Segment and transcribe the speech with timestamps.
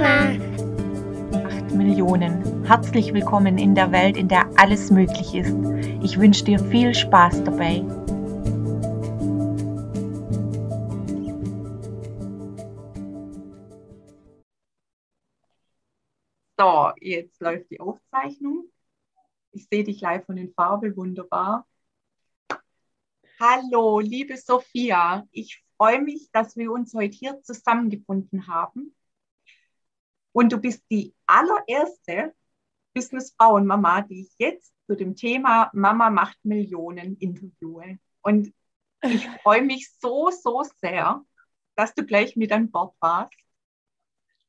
[0.00, 0.32] Mama.
[1.46, 2.64] 8 Millionen.
[2.64, 5.54] Herzlich willkommen in der Welt, in der alles möglich ist.
[6.02, 7.84] Ich wünsche dir viel Spaß dabei.
[16.58, 18.70] So, jetzt läuft die Aufzeichnung.
[19.52, 21.66] Ich sehe dich live von den Farbe, wunderbar.
[23.38, 25.26] Hallo, liebe Sophia.
[25.30, 28.94] Ich freue mich, dass wir uns heute hier zusammengefunden haben.
[30.32, 32.34] Und du bist die allererste
[32.94, 37.98] Businessfrauenmama, die ich jetzt zu dem Thema Mama macht Millionen interviewe.
[38.22, 38.52] Und
[39.02, 41.24] ich freue mich so, so sehr,
[41.76, 43.34] dass du gleich mit an Bord warst.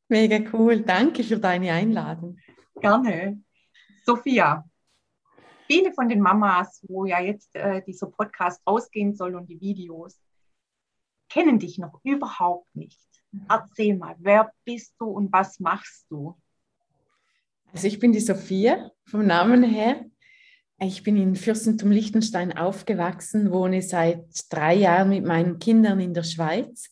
[0.09, 0.81] Mega cool.
[0.81, 2.37] Danke für deine Einladung.
[2.75, 3.41] Gerne.
[4.03, 4.67] Sophia,
[5.67, 10.19] viele von den Mamas, wo ja jetzt äh, dieser Podcast rausgehen soll und die Videos,
[11.29, 12.99] kennen dich noch überhaupt nicht.
[13.47, 16.35] Erzähl mal, wer bist du und was machst du?
[17.73, 20.05] Also ich bin die Sophia vom Namen her.
[20.79, 26.23] Ich bin in Fürstentum Liechtenstein aufgewachsen, wohne seit drei Jahren mit meinen Kindern in der
[26.23, 26.89] Schweiz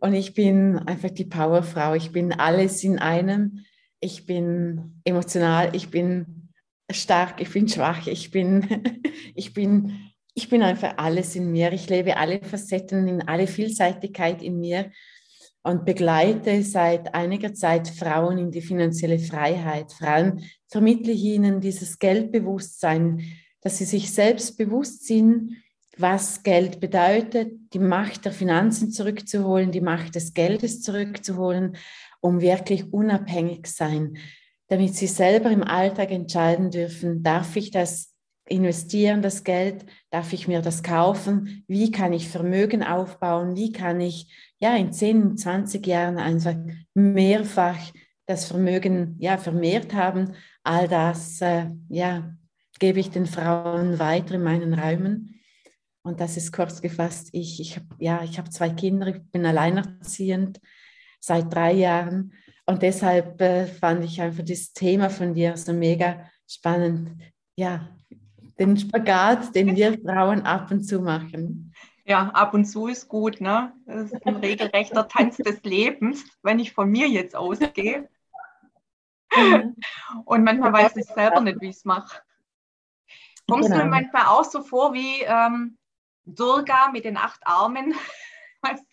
[0.00, 1.94] und ich bin einfach die Powerfrau.
[1.94, 3.64] Ich bin alles in einem.
[4.00, 6.50] Ich bin emotional, ich bin
[6.90, 9.02] stark, ich bin schwach, ich bin,
[9.34, 11.72] ich bin ich bin einfach alles in mir.
[11.72, 14.92] Ich lebe alle Facetten in alle Vielseitigkeit in mir
[15.66, 19.92] und begleite seit einiger Zeit Frauen in die finanzielle Freiheit.
[19.92, 23.20] Vor allem vermittle ich ihnen dieses Geldbewusstsein,
[23.62, 25.56] dass sie sich selbst bewusst sind,
[25.98, 31.76] was Geld bedeutet, die Macht der Finanzen zurückzuholen, die Macht des Geldes zurückzuholen,
[32.20, 34.18] um wirklich unabhängig sein,
[34.68, 38.14] damit sie selber im Alltag entscheiden dürfen, darf ich das
[38.48, 39.84] investieren das Geld?
[40.10, 41.64] Darf ich mir das kaufen?
[41.66, 43.56] Wie kann ich Vermögen aufbauen?
[43.56, 46.54] Wie kann ich ja in 10, 20 Jahren einfach
[46.94, 47.78] mehrfach
[48.26, 50.34] das Vermögen ja vermehrt haben?
[50.62, 52.36] All das äh, ja
[52.78, 55.40] gebe ich den Frauen weiter in meinen Räumen.
[56.02, 57.30] Und das ist kurz gefasst.
[57.32, 60.60] Ich, ich ja, ich habe zwei Kinder, ich bin alleinerziehend
[61.20, 62.32] seit drei Jahren.
[62.66, 67.10] Und deshalb äh, fand ich einfach das Thema von dir so mega spannend.
[67.56, 67.88] Ja,
[68.58, 71.72] den Spagat, den wir Frauen ab und zu machen.
[72.08, 73.72] Ja, ab und zu ist gut, ne?
[73.84, 78.08] Das ist ein regelrechter Tanz des Lebens, wenn ich von mir jetzt ausgehe.
[80.24, 82.22] Und manchmal weiß ich selber nicht, wie ich es mache.
[83.48, 83.80] Kommst genau.
[83.80, 85.78] du mir manchmal auch so vor wie ähm,
[86.24, 87.94] Durga mit den acht Armen?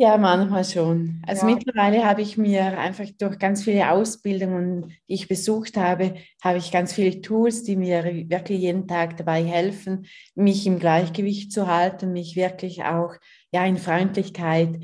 [0.00, 1.22] Ja, manchmal schon.
[1.26, 1.54] Also ja.
[1.54, 6.72] mittlerweile habe ich mir einfach durch ganz viele Ausbildungen, die ich besucht habe, habe ich
[6.72, 12.14] ganz viele Tools, die mir wirklich jeden Tag dabei helfen, mich im Gleichgewicht zu halten,
[12.14, 13.12] mich wirklich auch
[13.52, 14.80] ja in Freundlichkeit,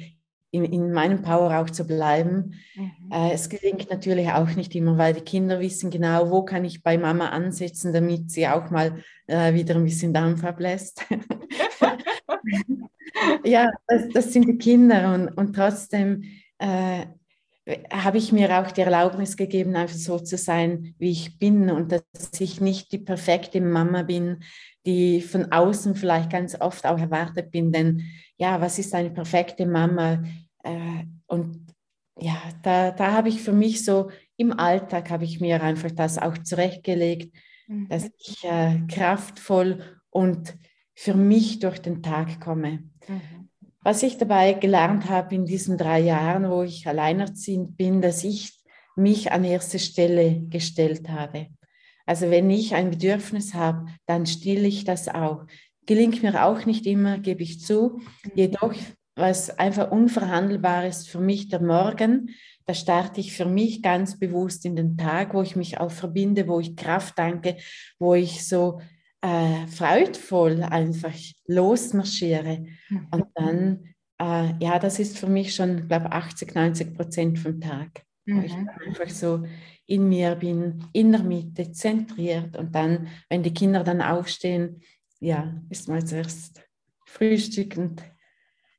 [0.50, 2.52] in, in meinem Power auch zu bleiben.
[2.74, 3.10] Mhm.
[3.10, 6.82] Äh, es gelingt natürlich auch nicht immer, weil die Kinder wissen genau, wo kann ich
[6.82, 11.06] bei Mama ansetzen, damit sie auch mal äh, wieder ein bisschen Dampf ablässt.
[13.44, 16.24] ja, das, das, sind die Kinder und, und trotzdem
[16.58, 17.06] äh,
[17.92, 21.90] habe ich mir auch die Erlaubnis gegeben, einfach so zu sein, wie ich bin und
[21.90, 22.04] dass
[22.38, 24.44] ich nicht die perfekte Mama bin,
[24.86, 27.72] die von außen vielleicht ganz oft auch erwartet bin.
[27.72, 28.02] Denn
[28.36, 30.22] ja, was ist eine perfekte Mama?
[30.62, 31.66] Äh, und
[32.20, 36.18] ja, da, da habe ich für mich so im Alltag habe ich mir einfach das
[36.18, 37.34] auch zurechtgelegt,
[37.66, 37.88] mhm.
[37.88, 40.56] dass ich äh, kraftvoll und
[40.94, 42.84] für mich durch den Tag komme.
[43.08, 43.48] Mhm.
[43.82, 48.52] Was ich dabei gelernt habe in diesen drei Jahren, wo ich alleinerziehend bin, dass ich
[48.96, 51.48] mich an erste Stelle gestellt habe.
[52.06, 55.44] Also wenn ich ein Bedürfnis habe, dann stille ich das auch.
[55.86, 57.98] Gelingt mir auch nicht immer, gebe ich zu.
[58.24, 58.30] Mhm.
[58.34, 58.74] Jedoch,
[59.14, 62.30] was einfach unverhandelbar ist für mich der Morgen,
[62.66, 66.48] da starte ich für mich ganz bewusst in den Tag, wo ich mich auch verbinde,
[66.48, 67.56] wo ich Kraft danke,
[67.98, 68.80] wo ich so
[69.20, 71.14] äh, freudvoll einfach
[71.46, 72.66] losmarschiere.
[72.88, 73.08] Mhm.
[73.10, 78.02] Und dann, äh, ja, das ist für mich schon, glaube 80, 90 Prozent vom Tag.
[78.24, 78.44] Mhm.
[78.44, 79.44] Ich einfach so
[79.86, 82.56] in mir bin, in der Mitte, zentriert.
[82.56, 84.82] Und dann, wenn die Kinder dann aufstehen,
[85.20, 86.62] ja, ist mal zuerst
[87.06, 88.02] Frühstück und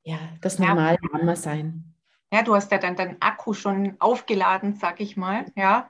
[0.04, 1.10] ja, das normale ja.
[1.18, 1.94] Mama sein.
[2.32, 5.90] Ja, du hast ja dann deinen Akku schon aufgeladen, sag ich mal, ja.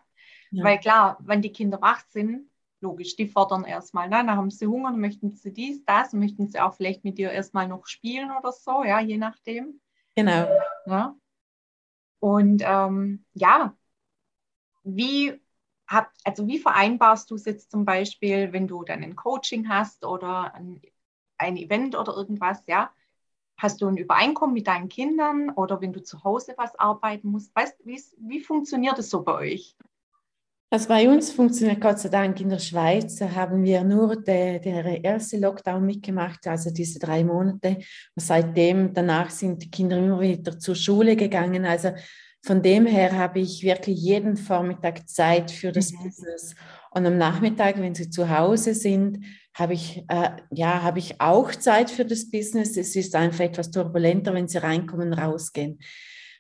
[0.52, 0.64] ja.
[0.64, 2.47] Weil klar, wenn die Kinder wach sind,
[2.82, 4.10] logisch, die fordern erstmal.
[4.10, 4.18] Ne?
[4.18, 7.32] Dann haben sie Hunger, dann möchten sie dies, das, möchten sie auch vielleicht mit dir
[7.32, 9.82] erstmal noch spielen oder so, ja, je nachdem.
[10.16, 10.48] Genau.
[10.86, 11.16] Ja.
[12.20, 13.76] Und ähm, ja,
[14.84, 15.40] wie
[15.88, 20.06] hab, also wie vereinbarst du es jetzt zum Beispiel, wenn du dann ein Coaching hast
[20.06, 20.82] oder ein,
[21.38, 22.92] ein Event oder irgendwas, ja?
[23.58, 27.56] hast du ein Übereinkommen mit deinen Kindern oder wenn du zu Hause was arbeiten musst?
[27.56, 29.76] Weißt, wie, wie funktioniert es so bei euch?
[30.70, 34.60] Also bei uns funktioniert Gott sei Dank in der Schweiz, da haben wir nur der,
[34.60, 37.78] der erste Lockdown mitgemacht, also diese drei Monate.
[37.78, 41.64] Und seitdem, danach sind die Kinder immer wieder zur Schule gegangen.
[41.66, 41.92] Also
[42.44, 46.04] von dem her habe ich wirklich jeden Vormittag Zeit für das mhm.
[46.04, 46.56] Business.
[46.92, 49.24] Und am Nachmittag, wenn sie zu Hause sind,
[49.54, 52.76] habe ich, äh, ja, habe ich auch Zeit für das Business.
[52.76, 55.80] Es ist einfach etwas turbulenter, wenn sie reinkommen, rausgehen.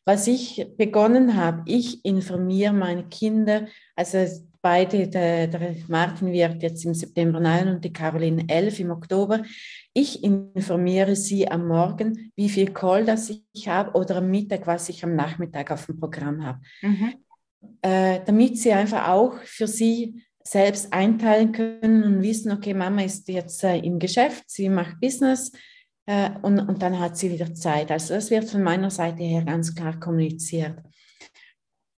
[0.07, 4.25] Was ich begonnen habe, ich informiere meine Kinder, also
[4.61, 9.43] beide, der, der, Martin wird jetzt im September 9 und die Caroline 11 im Oktober.
[9.93, 14.87] Ich informiere sie am Morgen, wie viel Call das ich habe oder am Mittag, was
[14.87, 16.61] ich am Nachmittag auf dem Programm habe.
[16.81, 17.15] Mhm.
[17.81, 23.27] Äh, damit sie einfach auch für sie selbst einteilen können und wissen, okay, Mama ist
[23.27, 25.51] jetzt äh, im Geschäft, sie macht Business,
[26.07, 27.91] äh, und, und dann hat sie wieder Zeit.
[27.91, 30.81] Also das wird von meiner Seite her ganz klar kommuniziert.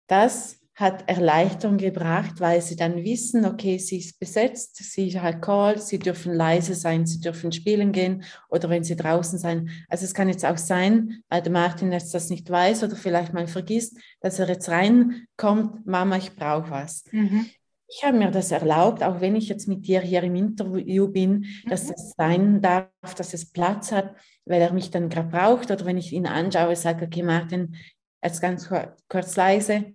[0.08, 5.78] Das hat Erleichterung gebracht, weil sie dann wissen, okay, sie ist besetzt, sie hat Call,
[5.78, 9.70] sie dürfen leise sein, sie dürfen spielen gehen oder wenn sie draußen sein.
[9.88, 13.34] Also es kann jetzt auch sein, weil der Martin jetzt das nicht weiß oder vielleicht
[13.34, 17.04] mal vergisst, dass er jetzt reinkommt, Mama, ich brauche was.
[17.10, 17.46] Mhm
[17.88, 21.46] ich habe mir das erlaubt, auch wenn ich jetzt mit dir hier im Interview bin,
[21.68, 21.92] dass mhm.
[21.92, 24.14] das sein darf, dass es Platz hat,
[24.44, 27.76] weil er mich dann gerade braucht oder wenn ich ihn anschaue, sage, okay, Martin,
[28.22, 28.70] jetzt ganz
[29.08, 29.94] kurz leise,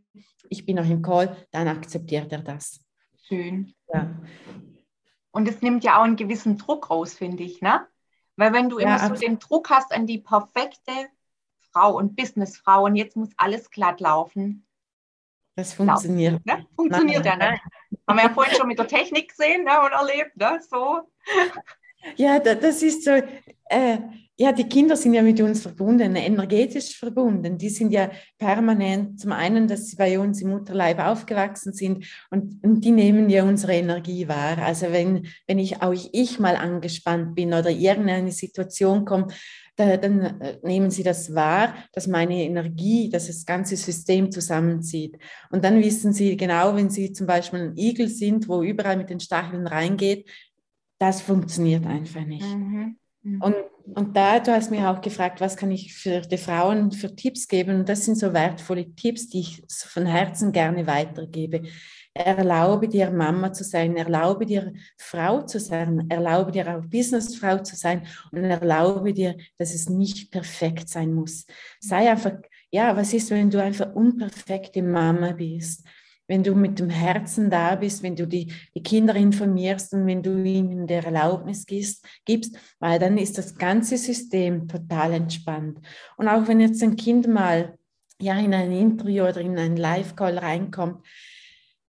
[0.50, 2.80] ich bin noch im Call, dann akzeptiert er das.
[3.28, 3.74] Schön.
[3.94, 4.12] Ja.
[5.32, 7.88] Und es nimmt ja auch einen gewissen Druck raus, finde ich, ne?
[8.36, 10.92] Weil wenn du ja, immer so den Druck hast an die perfekte
[11.60, 14.66] Frau und Businessfrau und jetzt muss alles glatt laufen,
[15.56, 16.44] das funktioniert.
[16.46, 16.66] Ne?
[16.76, 17.62] Funktioniert ja nicht.
[18.08, 20.36] Haben wir ja vorhin schon mit der Technik gesehen ne, und erlebt.
[20.36, 20.60] Ne?
[20.70, 21.02] So.
[22.18, 23.12] Ja, das ist so.
[23.70, 23.98] Äh,
[24.36, 27.56] ja, die Kinder sind ja mit uns verbunden, energetisch verbunden.
[27.58, 28.10] Die sind ja
[28.40, 33.30] permanent, zum einen, dass sie bei uns im Mutterleib aufgewachsen sind und, und die nehmen
[33.30, 34.58] ja unsere Energie wahr.
[34.58, 39.34] Also wenn, wenn ich auch ich mal angespannt bin oder irgendeine Situation kommt,
[39.76, 45.18] da, dann äh, nehmen sie das wahr, dass meine Energie, dass das ganze System zusammenzieht.
[45.50, 49.10] Und dann wissen sie genau, wenn sie zum Beispiel ein Igel sind, wo überall mit
[49.10, 50.30] den Stacheln reingeht,
[51.00, 52.46] das funktioniert einfach nicht.
[52.46, 52.98] Mhm.
[53.24, 53.42] Mhm.
[53.42, 53.56] Und,
[53.96, 57.48] und da, du hast mir auch gefragt, was kann ich für die Frauen für Tipps
[57.48, 57.80] geben?
[57.80, 61.64] Und das sind so wertvolle Tipps, die ich von Herzen gerne weitergebe.
[62.14, 67.76] Erlaube dir, Mama zu sein, erlaube dir, Frau zu sein, erlaube dir auch Businessfrau zu
[67.76, 71.48] sein und erlaube dir, dass es nicht perfekt sein muss.
[71.80, 72.34] Sei einfach,
[72.70, 75.88] ja, was ist, wenn du einfach unperfekte Mama bist?
[76.28, 80.24] Wenn du mit dem Herzen da bist, wenn du die, die Kinder informierst und wenn
[80.24, 85.80] du ihnen der Erlaubnis gibst, gibst, weil dann ist das ganze System total entspannt.
[86.18, 87.78] Und auch wenn jetzt ein Kind mal
[88.22, 91.06] ja, in ein Interview oder in einen Live-Call reinkommt,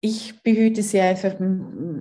[0.01, 1.35] ich behüte sie einfach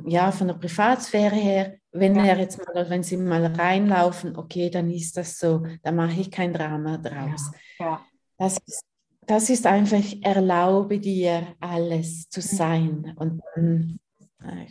[0.07, 1.75] ja, von der Privatsphäre her.
[1.91, 2.27] Wenn ja.
[2.27, 6.31] er jetzt mal, wenn sie mal reinlaufen, okay, dann ist das so, da mache ich
[6.31, 7.51] kein Drama draus.
[7.79, 7.87] Ja.
[7.87, 8.01] ja.
[8.37, 8.85] Das, ist,
[9.29, 12.45] das ist einfach, erlaube dir alles zu mhm.
[12.45, 13.17] sein.
[13.17, 14.67] Und äh,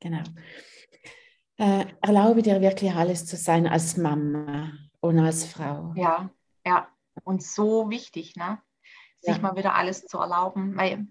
[0.00, 0.22] genau.
[1.58, 5.92] Äh, erlaube dir wirklich alles zu sein als Mama und als Frau.
[5.94, 6.30] Ja,
[6.64, 6.88] ja.
[7.24, 8.62] Und so wichtig, ne?
[9.20, 9.42] sich ja.
[9.42, 10.76] mal wieder alles zu erlauben.
[10.76, 11.06] Weil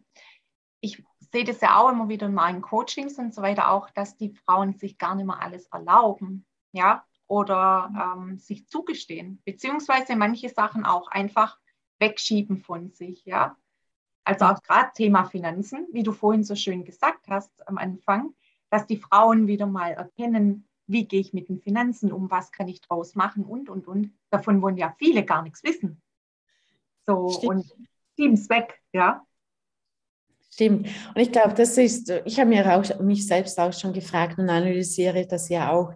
[0.80, 4.18] ich sehe das ja auch immer wieder in meinen Coachings und so weiter auch, dass
[4.18, 8.30] die Frauen sich gar nicht mehr alles erlauben, ja, oder mhm.
[8.30, 11.60] ähm, sich zugestehen, beziehungsweise manche Sachen auch einfach
[12.00, 13.58] wegschieben von sich, ja.
[14.24, 18.34] Also auch gerade Thema Finanzen, wie du vorhin so schön gesagt hast am Anfang,
[18.70, 22.68] dass die Frauen wieder mal erkennen, wie gehe ich mit den Finanzen um, was kann
[22.68, 24.14] ich draus machen und, und, und.
[24.30, 26.02] Davon wollen ja viele gar nichts wissen.
[27.06, 27.74] So, Stimmt.
[28.18, 29.26] und es weg, ja.
[30.52, 30.88] Stimmt.
[31.14, 34.50] Und ich glaube, das ist, ich habe mir auch mich selbst auch schon gefragt und
[34.50, 35.94] analysiere das ja auch.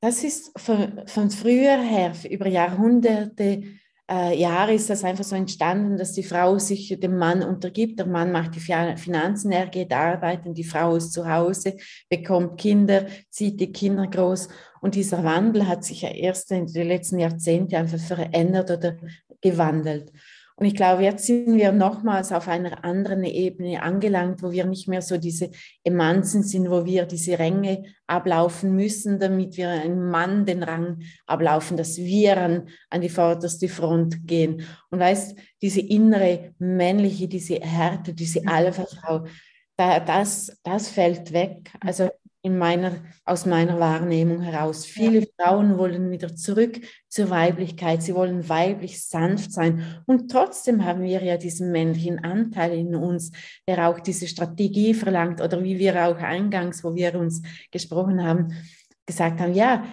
[0.00, 3.64] Das ist von, von früher her, über Jahrhunderte,
[4.10, 7.98] Jahre ist das einfach so entstanden, dass die Frau sich dem Mann untergibt.
[7.98, 11.76] Der Mann macht die Finanzen, er geht arbeiten, die Frau ist zu Hause,
[12.08, 14.48] bekommt Kinder, zieht die Kinder groß.
[14.80, 18.96] Und dieser Wandel hat sich ja erst in den letzten Jahrzehnten einfach verändert oder
[19.42, 20.10] gewandelt.
[20.58, 24.88] Und ich glaube, jetzt sind wir nochmals auf einer anderen Ebene angelangt, wo wir nicht
[24.88, 25.50] mehr so diese
[25.84, 30.98] Emanzen sind, wo wir diese Ränge ablaufen müssen, damit wir einem Mann den Rang
[31.28, 34.66] ablaufen, dass wir an, an die vorderste Front gehen.
[34.90, 39.26] Und weißt, diese innere männliche, diese Härte, diese Alpha-Frau,
[39.76, 41.70] da, das, das fällt weg.
[41.78, 42.10] Also
[42.42, 42.92] in meiner,
[43.24, 44.86] aus meiner Wahrnehmung heraus.
[44.86, 48.02] Viele Frauen wollen wieder zurück zur Weiblichkeit.
[48.02, 50.02] Sie wollen weiblich sanft sein.
[50.06, 53.32] Und trotzdem haben wir ja diesen männlichen Anteil in uns,
[53.66, 58.52] der auch diese Strategie verlangt oder wie wir auch eingangs, wo wir uns gesprochen haben,
[59.04, 59.84] gesagt haben, ja,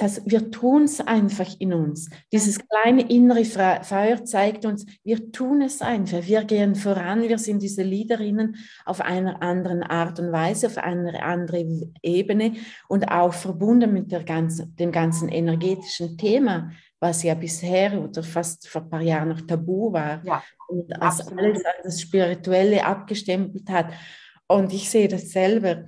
[0.00, 2.08] das, wir tun es einfach in uns.
[2.32, 6.26] Dieses kleine innere Feuer zeigt uns, wir tun es einfach.
[6.26, 11.22] Wir gehen voran, wir sind diese Leaderinnen auf einer anderen Art und Weise, auf einer
[11.22, 12.54] anderen Ebene
[12.88, 18.68] und auch verbunden mit der ganzen, dem ganzen energetischen Thema, was ja bisher oder fast
[18.68, 23.68] vor ein paar Jahren noch tabu war ja, und als alles an das Spirituelle abgestempelt
[23.68, 23.92] hat.
[24.48, 25.84] Und ich sehe das selber,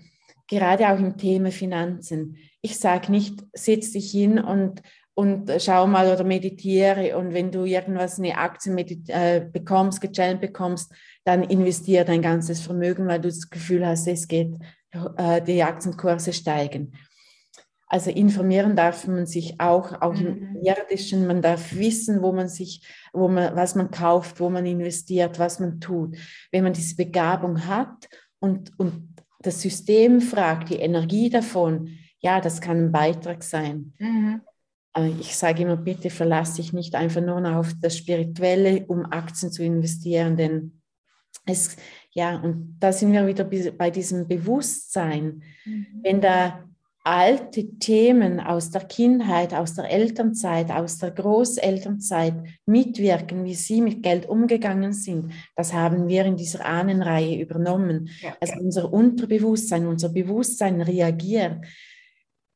[0.49, 4.83] gerade auch im Thema Finanzen ich sage nicht, setz dich hin und,
[5.14, 8.73] und schau mal oder meditiere und wenn du irgendwas, eine Aktie
[9.09, 10.92] äh, bekommst, gechannelt bekommst,
[11.25, 14.54] dann investiere dein ganzes Vermögen, weil du das Gefühl hast, es geht,
[15.16, 16.92] äh, die Aktienkurse steigen.
[17.88, 20.54] Also informieren darf man sich auch, auch mhm.
[20.54, 21.26] im Irdischen.
[21.26, 25.61] Man darf wissen, wo man sich, wo man, was man kauft, wo man investiert, was
[25.61, 26.16] man tut.
[26.50, 32.61] Wenn man diese Begabung hat und, und das System fragt, die Energie davon, ja, das
[32.61, 33.93] kann ein Beitrag sein.
[33.99, 34.41] Mhm.
[35.21, 39.64] Ich sage immer, bitte verlasse dich nicht einfach nur auf das Spirituelle, um Aktien zu
[39.64, 40.83] investieren, denn
[41.47, 41.76] es,
[42.12, 45.43] ja, und da sind wir wieder bei diesem Bewusstsein.
[45.64, 45.87] Mhm.
[46.02, 46.64] Wenn da
[47.05, 52.35] alte Themen aus der Kindheit, aus der Elternzeit, aus der Großelternzeit
[52.67, 58.11] mitwirken, wie sie mit Geld umgegangen sind, das haben wir in dieser Ahnenreihe übernommen.
[58.21, 58.37] Ja.
[58.41, 61.64] Also unser Unterbewusstsein, unser Bewusstsein reagiert.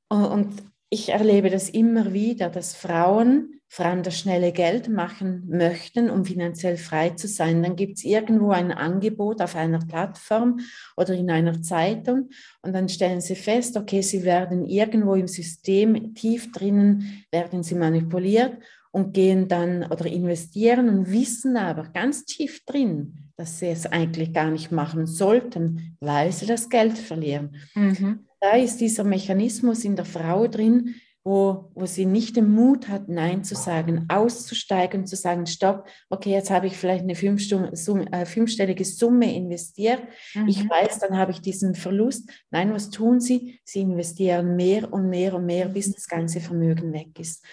[0.09, 6.25] Und ich erlebe das immer wieder, dass Frauen allem das schnelle Geld machen möchten, um
[6.25, 7.63] finanziell frei zu sein.
[7.63, 10.61] Dann gibt es irgendwo ein Angebot auf einer Plattform
[10.97, 12.31] oder in einer Zeitung
[12.63, 17.75] und dann stellen sie fest, okay, sie werden irgendwo im System tief drinnen, werden sie
[17.75, 18.57] manipuliert
[18.93, 24.33] und gehen dann oder investieren und wissen aber ganz tief drin, dass sie es eigentlich
[24.33, 27.57] gar nicht machen sollten, weil sie das Geld verlieren.
[27.75, 30.95] Mhm da ist dieser Mechanismus in der Frau drin,
[31.27, 36.31] wo, wo sie nicht den Mut hat, Nein zu sagen, auszusteigen, zu sagen, stopp, okay,
[36.31, 40.05] jetzt habe ich vielleicht eine äh, fünfstellige Summe investiert.
[40.35, 40.47] Mhm.
[40.47, 42.31] Ich weiß, dann habe ich diesen Verlust.
[42.53, 43.59] Nein, was tun sie?
[43.65, 47.45] Sie investieren mehr und mehr und mehr, bis das ganze Vermögen weg ist.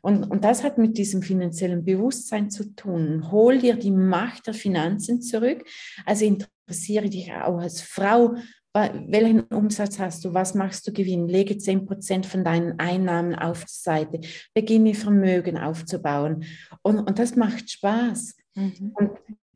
[0.00, 3.30] Und, und das hat mit diesem finanziellen Bewusstsein zu tun.
[3.30, 5.62] Hol dir die Macht der Finanzen zurück.
[6.06, 8.36] Also interessiere dich auch als Frau
[8.72, 13.72] welchen Umsatz hast du, was machst du Gewinn, lege 10% von deinen Einnahmen auf die
[13.72, 14.20] Seite,
[14.54, 16.44] beginne Vermögen aufzubauen.
[16.82, 18.36] Und, und das macht Spaß.
[18.54, 18.92] Mhm.
[18.94, 19.10] Und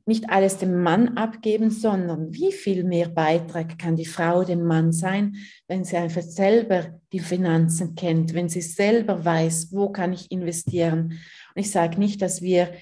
[0.06, 4.92] nicht alles dem Mann abgeben, sondern wie viel mehr Beitrag kann die Frau dem Mann
[4.92, 10.30] sein, wenn sie einfach selber die Finanzen kennt, wenn sie selber weiß, wo kann ich
[10.30, 11.18] investieren.
[11.54, 12.72] Und ich sage nicht, dass wir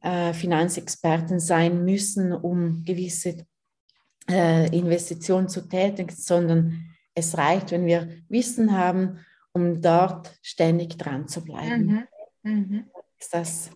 [0.00, 3.46] äh, Finanzexperten sein müssen, um gewisse
[4.30, 9.18] äh, Investition zu tätigen, sondern es reicht, wenn wir Wissen haben,
[9.52, 12.06] um dort ständig dran zu bleiben.
[12.42, 12.52] Mhm.
[12.52, 12.90] Mhm.
[13.18, 13.70] Ist das?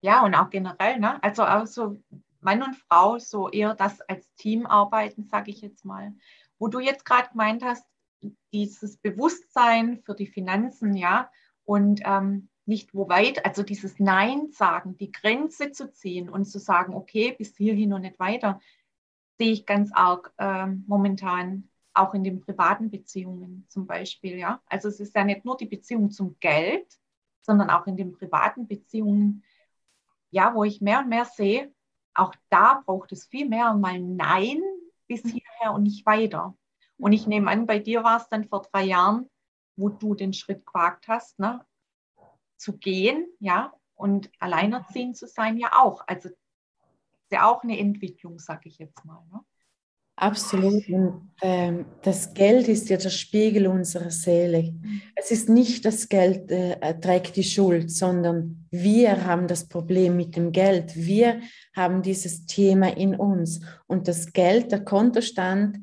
[0.00, 1.22] Ja, und auch generell, ne?
[1.22, 2.02] also auch so
[2.40, 6.12] Mann und Frau, so eher das als Team arbeiten, sage ich jetzt mal.
[6.58, 7.84] Wo du jetzt gerade gemeint hast,
[8.52, 11.30] dieses Bewusstsein für die Finanzen, ja,
[11.64, 16.58] und ähm, nicht wo weit, also dieses Nein sagen, die Grenze zu ziehen und zu
[16.58, 18.60] sagen, okay, bis hierhin und nicht weiter
[19.38, 24.36] sehe ich ganz arg äh, momentan auch in den privaten Beziehungen zum Beispiel.
[24.36, 24.62] Ja?
[24.66, 26.86] Also es ist ja nicht nur die Beziehung zum Geld,
[27.40, 29.42] sondern auch in den privaten Beziehungen,
[30.30, 31.72] ja, wo ich mehr und mehr sehe,
[32.14, 34.60] auch da braucht es viel mehr mal Nein
[35.06, 36.54] bis hierher und nicht weiter.
[36.98, 39.30] Und ich nehme an, bei dir war es dann vor drei Jahren,
[39.76, 41.64] wo du den Schritt gewagt hast, ne,
[42.56, 46.02] zu gehen, ja, und alleinerziehend zu sein, ja auch.
[46.06, 46.28] Also
[47.32, 49.22] ja auch eine Entwicklung, sage ich jetzt mal.
[49.32, 49.40] Ne?
[50.20, 50.88] Absolut.
[50.88, 54.72] Und ähm, das Geld ist ja der Spiegel unserer Seele.
[54.72, 55.02] Mhm.
[55.14, 60.34] Es ist nicht das Geld äh, trägt die Schuld, sondern wir haben das Problem mit
[60.34, 60.96] dem Geld.
[60.96, 61.40] Wir
[61.76, 63.60] haben dieses Thema in uns.
[63.86, 65.78] Und das Geld, der Kontostand,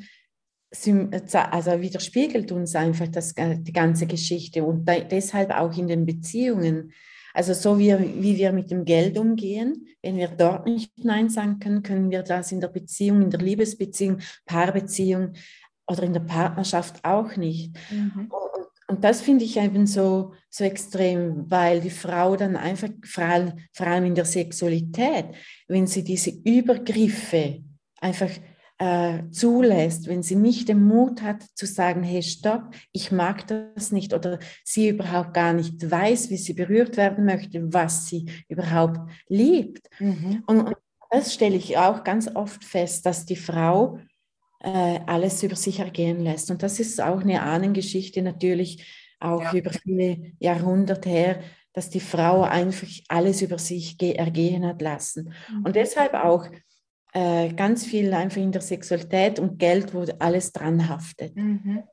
[0.72, 6.92] also widerspiegelt uns einfach das, äh, die ganze Geschichte und deshalb auch in den Beziehungen.
[7.36, 11.60] Also so wie, wie wir mit dem Geld umgehen, wenn wir dort nicht Nein sagen
[11.60, 15.34] können, können wir das in der Beziehung, in der Liebesbeziehung, Paarbeziehung
[15.86, 17.76] oder in der Partnerschaft auch nicht.
[17.92, 18.30] Mhm.
[18.30, 23.26] Und, und, das finde ich eben so, so extrem, weil die Frau dann einfach, vor
[23.26, 25.26] allem, vor allem in der Sexualität,
[25.68, 27.66] wenn sie diese Übergriffe
[28.00, 28.30] einfach
[28.78, 33.92] äh, zulässt, wenn sie nicht den Mut hat zu sagen, hey, stopp, ich mag das
[33.92, 39.00] nicht oder sie überhaupt gar nicht weiß, wie sie berührt werden möchte, was sie überhaupt
[39.28, 39.90] liebt.
[40.00, 40.44] Mhm.
[40.46, 40.76] Und, und,
[41.12, 44.00] das stelle ich auch ganz oft fest, dass die Frau
[44.60, 46.52] äh, alles über sich ergehen lässt.
[46.52, 48.86] Und das ist auch eine Ahnengeschichte natürlich,
[49.22, 49.54] auch ja.
[49.54, 51.40] über viele Jahrhunderte her,
[51.72, 55.34] dass die Frau einfach alles über sich ergehen hat lassen.
[55.50, 55.66] Mhm.
[55.66, 56.48] Und deshalb auch
[57.16, 61.34] äh, ganz viel einfach in der Sexualität und Geld, wo alles dran haftet.
[61.36, 61.84] Mhm.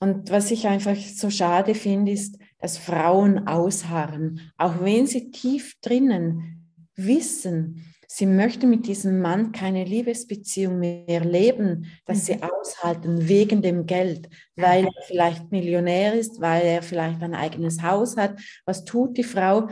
[0.00, 5.74] Und was ich einfach so schade finde, ist, dass Frauen ausharren, auch wenn sie tief
[5.82, 12.22] drinnen wissen, sie möchten mit diesem Mann keine Liebesbeziehung mehr leben, dass mhm.
[12.22, 17.82] sie aushalten wegen dem Geld, weil er vielleicht Millionär ist, weil er vielleicht ein eigenes
[17.82, 18.40] Haus hat.
[18.64, 19.68] Was tut die Frau?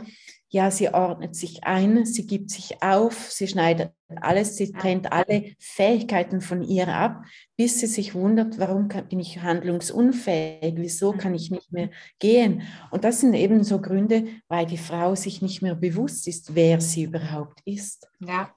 [0.52, 5.44] Ja, sie ordnet sich ein, sie gibt sich auf, sie schneidet alles, sie trennt alle
[5.60, 7.22] Fähigkeiten von ihr ab,
[7.56, 12.62] bis sie sich wundert, warum bin ich handlungsunfähig, wieso kann ich nicht mehr gehen.
[12.90, 16.80] Und das sind eben so Gründe, weil die Frau sich nicht mehr bewusst ist, wer
[16.80, 18.08] sie überhaupt ist.
[18.18, 18.50] Ja.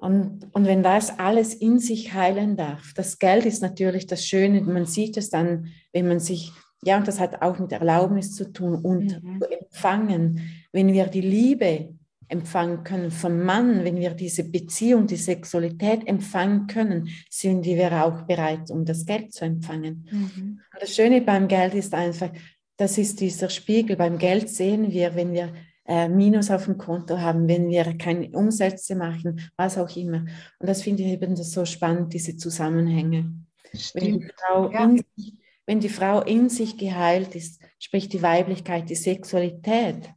[0.00, 4.62] Und, und wenn das alles in sich heilen darf, das Geld ist natürlich das Schöne,
[4.62, 6.52] man sieht es dann, wenn man sich
[6.84, 9.40] ja, und das hat auch mit Erlaubnis zu tun und mhm.
[9.40, 10.57] zu empfangen.
[10.72, 11.94] Wenn wir die Liebe
[12.28, 18.22] empfangen können vom Mann, wenn wir diese Beziehung, die Sexualität empfangen können, sind wir auch
[18.22, 20.06] bereit, um das Geld zu empfangen.
[20.10, 20.60] Mhm.
[20.78, 22.30] das Schöne beim Geld ist einfach,
[22.76, 23.96] das ist dieser Spiegel.
[23.96, 25.52] Beim Geld sehen wir, wenn wir
[25.86, 30.26] äh, Minus auf dem Konto haben, wenn wir keine Umsätze machen, was auch immer.
[30.58, 33.32] Und das finde ich eben so spannend, diese Zusammenhänge.
[33.94, 34.84] Wenn die Frau ja.
[34.84, 40.08] in sich wenn die Frau in sich geheilt ist, sprich die Weiblichkeit, die Sexualität,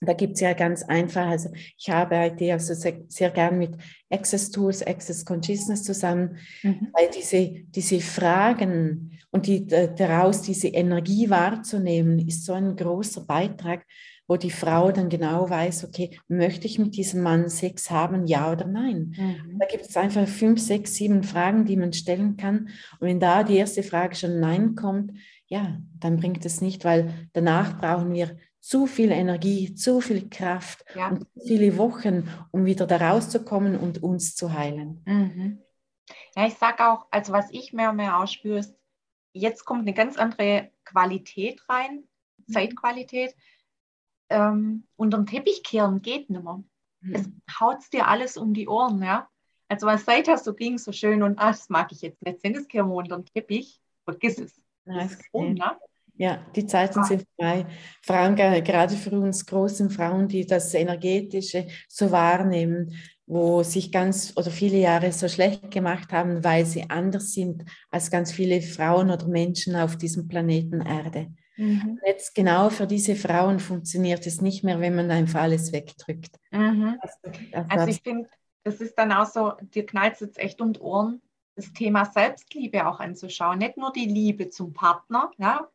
[0.00, 3.72] da gibt es ja ganz einfach, also ich arbeite also sehr, sehr gern mit
[4.08, 6.88] Access Tools, Access Consciousness zusammen, mhm.
[6.92, 13.84] weil diese, diese Fragen und die, daraus diese Energie wahrzunehmen, ist so ein großer Beitrag,
[14.26, 18.52] wo die Frau dann genau weiß, okay, möchte ich mit diesem Mann Sex haben, ja
[18.52, 19.14] oder nein?
[19.18, 19.58] Mhm.
[19.58, 22.68] Da gibt es einfach fünf, sechs, sieben Fragen, die man stellen kann.
[23.00, 25.12] Und wenn da die erste Frage schon Nein kommt,
[25.46, 30.84] ja, dann bringt es nicht, weil danach brauchen wir zu viel Energie, zu viel Kraft
[30.94, 31.08] ja.
[31.08, 35.02] und viele Wochen, um wieder da rauszukommen und uns zu heilen.
[35.06, 35.62] Mhm.
[36.36, 38.74] Ja, ich sage auch, also was ich mehr und mehr ausspüre, ist,
[39.32, 42.04] jetzt kommt eine ganz andere Qualität rein,
[42.46, 42.52] mhm.
[42.52, 43.34] Zeitqualität
[44.30, 46.62] ähm, unter den Teppich kehren geht nicht mehr.
[47.00, 47.14] Mhm.
[47.14, 49.28] Es haut dir alles um die Ohren, ja.
[49.68, 52.40] Also was seit hast so ging so schön und ach, das mag ich jetzt nicht.
[52.40, 53.80] Sind es kehren unter den Teppich?
[54.04, 54.60] Vergiss es.
[54.84, 55.78] Ja, um, ne?
[56.20, 57.64] Ja, die Zeiten sind frei.
[58.02, 62.92] Frauen, gerade für uns großen Frauen, die das Energetische so wahrnehmen,
[63.24, 68.10] wo sich ganz oder viele Jahre so schlecht gemacht haben, weil sie anders sind als
[68.10, 71.32] ganz viele Frauen oder Menschen auf diesem Planeten Erde.
[71.56, 71.98] Mhm.
[72.04, 76.38] Jetzt genau für diese Frauen funktioniert es nicht mehr, wenn man einfach alles wegdrückt.
[76.50, 76.98] Mhm.
[77.00, 78.28] Also, also ich finde,
[78.62, 81.22] das ist dann auch so, dir knallt es jetzt echt um die Ohren,
[81.56, 83.58] das Thema Selbstliebe auch anzuschauen.
[83.58, 85.66] Nicht nur die Liebe zum Partner, ja,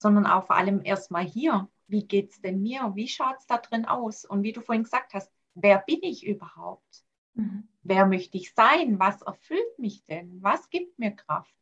[0.00, 1.68] sondern auch vor allem erstmal hier.
[1.86, 2.92] Wie geht es denn mir?
[2.94, 4.24] Wie schaut es da drin aus?
[4.24, 7.04] Und wie du vorhin gesagt hast, wer bin ich überhaupt?
[7.34, 7.68] Mhm.
[7.82, 8.98] Wer möchte ich sein?
[8.98, 10.42] Was erfüllt mich denn?
[10.42, 11.54] Was gibt mir Kraft?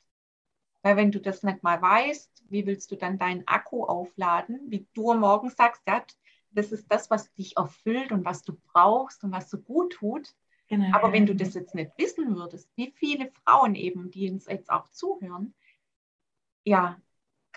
[0.83, 4.61] Weil wenn du das nicht mal weißt, wie willst du dann deinen Akku aufladen?
[4.69, 6.05] Wie du am Morgen sagst, ja,
[6.51, 10.35] das ist das, was dich erfüllt und was du brauchst und was so gut tut.
[10.69, 10.95] Genau.
[10.97, 14.71] Aber wenn du das jetzt nicht wissen würdest, wie viele Frauen eben, die uns jetzt
[14.71, 15.55] auch zuhören,
[16.65, 17.01] ja,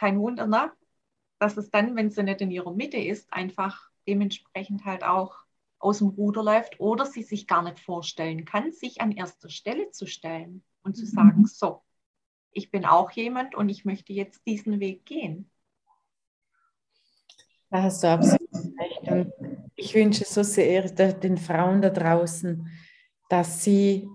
[0.02, 0.72] kein Wunder, ne?
[1.38, 5.36] dass es dann, wenn sie nicht in ihrer Mitte ist, einfach dementsprechend halt auch
[5.78, 9.92] aus dem Ruder läuft oder sie sich gar nicht vorstellen kann, sich an erster Stelle
[9.92, 11.10] zu stellen und zu mhm.
[11.10, 11.84] sagen, so,
[12.52, 15.52] ich bin auch jemand und ich möchte jetzt diesen Weg gehen.
[17.70, 19.04] Da hast du absolut recht.
[19.04, 19.34] Und
[19.76, 22.68] ich wünsche so sehr den Frauen da draußen,
[23.30, 24.10] dass sie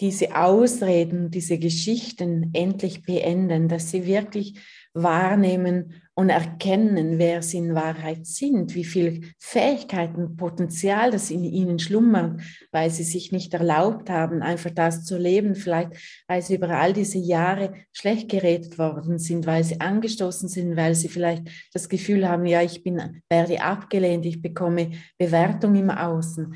[0.00, 4.58] diese Ausreden, diese Geschichten endlich beenden, dass sie wirklich
[4.94, 11.78] wahrnehmen und erkennen, wer sie in Wahrheit sind, wie viel Fähigkeiten, Potenzial das in ihnen
[11.78, 12.40] schlummert,
[12.72, 15.92] weil sie sich nicht erlaubt haben, einfach das zu leben, vielleicht
[16.26, 20.94] weil sie über all diese Jahre schlecht geredet worden sind, weil sie angestoßen sind, weil
[20.94, 26.54] sie vielleicht das Gefühl haben, ja, ich bin, werde abgelehnt, ich bekomme Bewertung im Außen.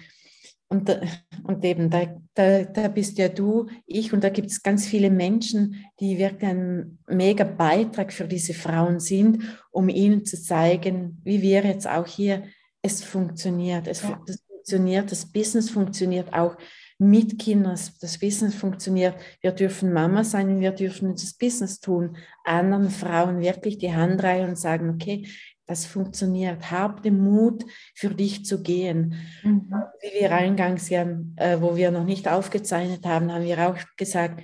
[0.74, 1.00] Und,
[1.44, 5.08] und eben, da, da, da bist ja du, ich und da gibt es ganz viele
[5.08, 11.42] Menschen, die wirklich ein mega Beitrag für diese Frauen sind, um ihnen zu zeigen, wie
[11.42, 12.42] wir jetzt auch hier,
[12.82, 13.87] es funktioniert.
[13.87, 14.20] Es ja.
[14.48, 16.56] funktioniert, das Business funktioniert auch
[16.98, 19.16] mit Kindern das Business funktioniert.
[19.40, 22.16] Wir dürfen Mama sein und wir dürfen das Business tun.
[22.44, 25.26] Anderen Frauen wirklich die Hand reichen und sagen, okay,
[25.66, 26.70] das funktioniert.
[26.70, 29.14] Hab den Mut, für dich zu gehen.
[29.42, 29.72] Mhm.
[30.00, 31.03] Wie wir eingangs, ja,
[31.37, 34.42] äh, wo wir noch nicht aufgezeichnet haben, haben wir auch gesagt,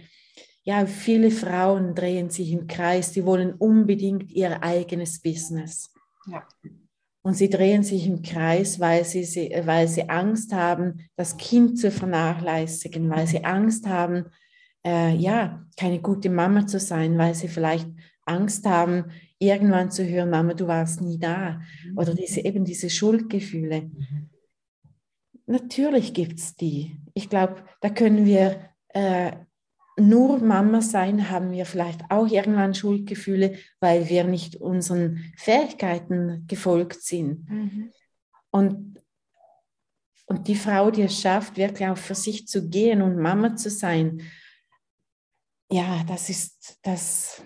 [0.63, 5.93] ja, viele Frauen drehen sich im Kreis, die wollen unbedingt ihr eigenes Business.
[6.27, 6.47] Ja.
[7.23, 9.23] Und sie drehen sich im Kreis, weil sie,
[9.65, 14.27] weil sie Angst haben, das Kind zu vernachlässigen, weil sie Angst haben,
[14.87, 17.89] äh, ja, keine gute Mama zu sein, weil sie vielleicht
[18.25, 21.61] Angst haben, irgendwann zu hören, Mama, du warst nie da.
[21.85, 21.99] Mhm.
[21.99, 23.83] Oder diese, eben diese Schuldgefühle.
[23.83, 24.31] Mhm.
[25.47, 27.01] Natürlich gibt es die.
[27.15, 29.33] Ich glaube, da können wir äh,
[29.97, 37.03] nur Mama sein, haben wir vielleicht auch irgendwann Schuldgefühle, weil wir nicht unseren Fähigkeiten gefolgt
[37.03, 37.49] sind.
[37.51, 37.93] Mhm.
[38.51, 39.01] Und,
[40.27, 43.71] und die Frau, die es schafft, wirklich auch für sich zu gehen und Mama zu
[43.71, 44.23] sein,
[45.73, 47.43] ja, das ist das,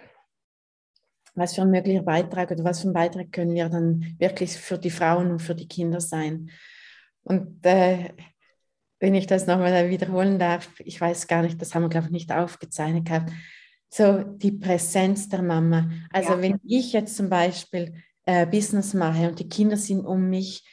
[1.35, 4.79] was für ein möglicher Beitrag oder was für ein Beitrag können wir dann wirklich für
[4.79, 6.51] die Frauen und für die Kinder sein.
[7.23, 8.11] Und äh,
[9.01, 12.13] wenn ich das nochmal wiederholen darf, ich weiß gar nicht, das haben wir, glaube ich,
[12.13, 13.33] nicht aufgezeichnet gehabt,
[13.91, 15.91] so die Präsenz der Mama.
[16.11, 16.43] Also ja.
[16.43, 17.95] wenn ich jetzt zum Beispiel
[18.27, 20.65] äh, Business mache und die Kinder sind um mich,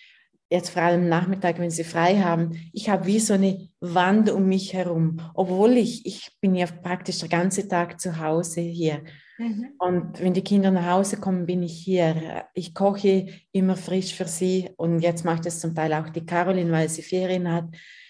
[0.51, 4.47] jetzt vor allem Nachmittag, wenn sie frei haben, ich habe wie so eine Wand um
[4.47, 9.01] mich herum, obwohl ich, ich bin ja praktisch den ganzen Tag zu Hause hier.
[9.37, 9.69] Mhm.
[9.79, 12.45] Und wenn die Kinder nach Hause kommen, bin ich hier.
[12.53, 16.71] Ich koche immer frisch für sie und jetzt macht es zum Teil auch die Caroline,
[16.71, 17.65] weil sie Ferien hat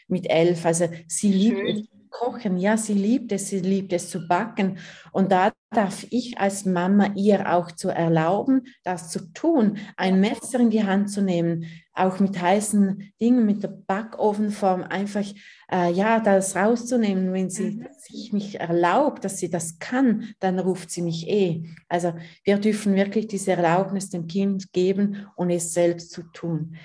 [0.08, 0.66] mit elf.
[0.66, 4.78] Also sie liebt es kochen, ja, sie liebt es, sie liebt es zu backen.
[5.12, 10.60] Und da darf ich als Mama ihr auch zu erlauben, das zu tun, ein Messer
[10.60, 15.26] in die Hand zu nehmen, auch mit heißen Dingen, mit der Backofenform einfach,
[15.72, 17.34] äh, ja, das rauszunehmen.
[17.34, 17.88] Wenn sie mhm.
[17.98, 21.64] sich nicht erlaubt, dass sie das kann, dann ruft sie mich eh.
[21.90, 26.76] Also wir dürfen wirklich diese Erlaubnis dem Kind geben und es selbst zu tun.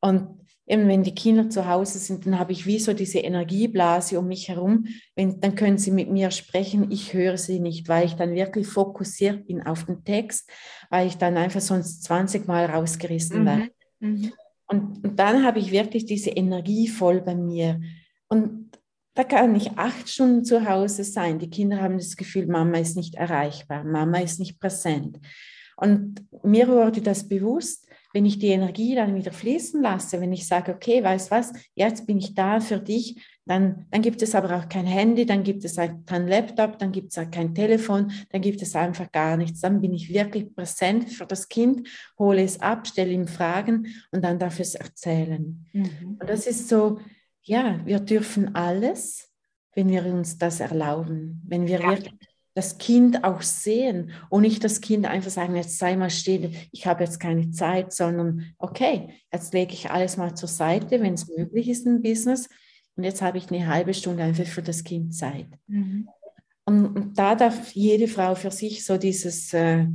[0.00, 0.40] Und
[0.70, 4.28] eben wenn die Kinder zu Hause sind, dann habe ich wie so diese Energieblase um
[4.28, 4.86] mich herum.
[5.16, 8.68] Wenn, dann können sie mit mir sprechen, ich höre sie nicht, weil ich dann wirklich
[8.68, 10.48] fokussiert bin auf den Text,
[10.88, 13.46] weil ich dann einfach sonst 20 Mal rausgerissen mhm.
[13.46, 13.70] werde.
[13.98, 14.32] Mhm.
[14.68, 17.80] Und, und dann habe ich wirklich diese Energie voll bei mir.
[18.28, 18.70] Und
[19.14, 21.40] da kann ich acht Stunden zu Hause sein.
[21.40, 25.18] Die Kinder haben das Gefühl, Mama ist nicht erreichbar, Mama ist nicht präsent.
[25.76, 30.46] Und mir wurde das bewusst, wenn ich die Energie dann wieder fließen lasse, wenn ich
[30.46, 34.56] sage, okay, weißt was, jetzt bin ich da für dich, dann, dann gibt es aber
[34.56, 38.40] auch kein Handy, dann gibt es kein Laptop, dann gibt es auch kein Telefon, dann
[38.42, 39.60] gibt es einfach gar nichts.
[39.60, 44.22] Dann bin ich wirklich präsent für das Kind, hole es ab, stelle ihm Fragen und
[44.24, 45.66] dann darf es erzählen.
[45.72, 46.18] Mhm.
[46.20, 47.00] Und das ist so,
[47.42, 49.32] ja, wir dürfen alles,
[49.74, 51.90] wenn wir uns das erlauben, wenn wir ja.
[51.90, 52.29] wirklich
[52.60, 56.86] das Kind auch sehen und nicht das Kind einfach sagen, jetzt sei mal still, ich
[56.86, 61.26] habe jetzt keine Zeit, sondern okay, jetzt lege ich alles mal zur Seite, wenn es
[61.26, 62.50] möglich ist im Business
[62.96, 65.46] und jetzt habe ich eine halbe Stunde einfach für das Kind Zeit.
[65.68, 66.06] Mhm.
[66.66, 69.86] Und, und, da darf jede Frau für sich so dieses, äh,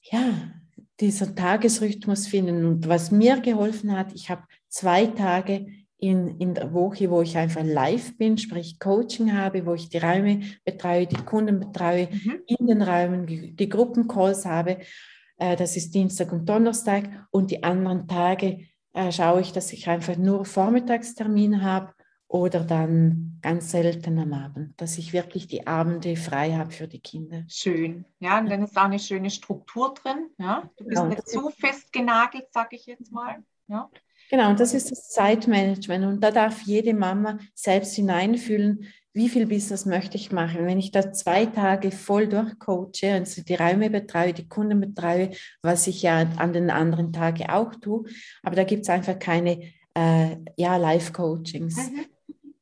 [0.00, 0.50] ja,
[0.98, 2.64] dieser Tagesrhythmus finden.
[2.64, 5.66] Und was mir geholfen hat, ich habe zwei Tage
[5.98, 9.98] in, in der Woche, wo ich einfach live bin, sprich Coaching habe, wo ich die
[9.98, 12.42] Räume betreue, die Kunden betreue, mhm.
[12.46, 14.78] in den Räumen die, Gruppencalls habe.
[15.38, 17.04] Äh, das ist Dienstag und Donnerstag.
[17.30, 21.92] Und die anderen Tage äh, schaue ich, dass ich einfach nur Vormittagstermin habe
[22.28, 27.00] oder dann ganz selten am Abend, dass ich wirklich die Abende frei habe für die
[27.00, 27.44] Kinder.
[27.48, 28.04] Schön.
[28.18, 30.30] Ja, und dann ist auch eine schöne Struktur drin.
[30.36, 30.68] Ja?
[30.76, 33.42] Du bist ja, nicht zu fest genagelt, sage ich jetzt mal.
[33.68, 33.88] Ja?
[34.30, 36.04] Genau, und das ist das Zeitmanagement.
[36.04, 40.66] Und da darf jede Mama selbst hineinfühlen, wie viel Business möchte ich machen.
[40.66, 45.30] Wenn ich da zwei Tage voll durchcoache, also die Räume betreue, die Kunden betreue,
[45.62, 48.04] was ich ja an den anderen Tagen auch tue,
[48.42, 51.76] aber da gibt es einfach keine äh, ja, Live-Coachings.
[51.90, 52.06] Mhm.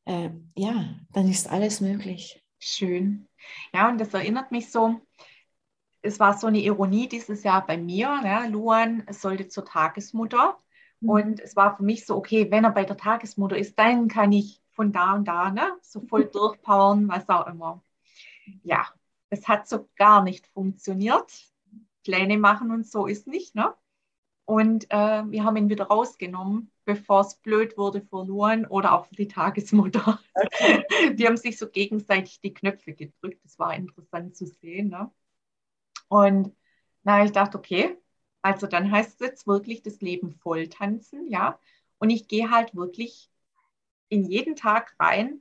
[0.05, 2.45] Äh, ja, dann ist alles möglich.
[2.61, 3.27] Schön.
[3.73, 5.01] Ja, und das erinnert mich so,
[6.03, 8.21] es war so eine Ironie dieses Jahr bei mir.
[8.23, 10.59] Ja, Luan sollte zur Tagesmutter.
[11.05, 11.11] Mhm.
[11.11, 14.33] Und es war für mich so, okay, wenn er bei der Tagesmutter ist, dann kann
[14.33, 17.83] ich von da und da ne, so voll durchpowern, was auch immer.
[18.63, 18.87] Ja,
[19.31, 21.33] es hat so gar nicht funktioniert.
[22.05, 23.55] Pläne machen und so ist nicht.
[23.55, 23.75] Ne?
[24.45, 29.15] Und äh, wir haben ihn wieder rausgenommen, bevor es blöd wurde verloren oder auch für
[29.15, 30.21] die Tagesmutter.
[30.35, 30.85] Okay.
[31.15, 33.41] Die haben sich so gegenseitig die Knöpfe gedrückt.
[33.43, 34.91] Das war interessant zu sehen.
[34.91, 35.11] Ne?
[36.09, 36.55] Und
[37.05, 37.97] na, ich dachte, okay,
[38.45, 41.59] also dann heißt es jetzt wirklich das Leben voll tanzen, ja.
[41.97, 43.31] Und ich gehe halt wirklich
[44.11, 45.41] in jeden Tag rein.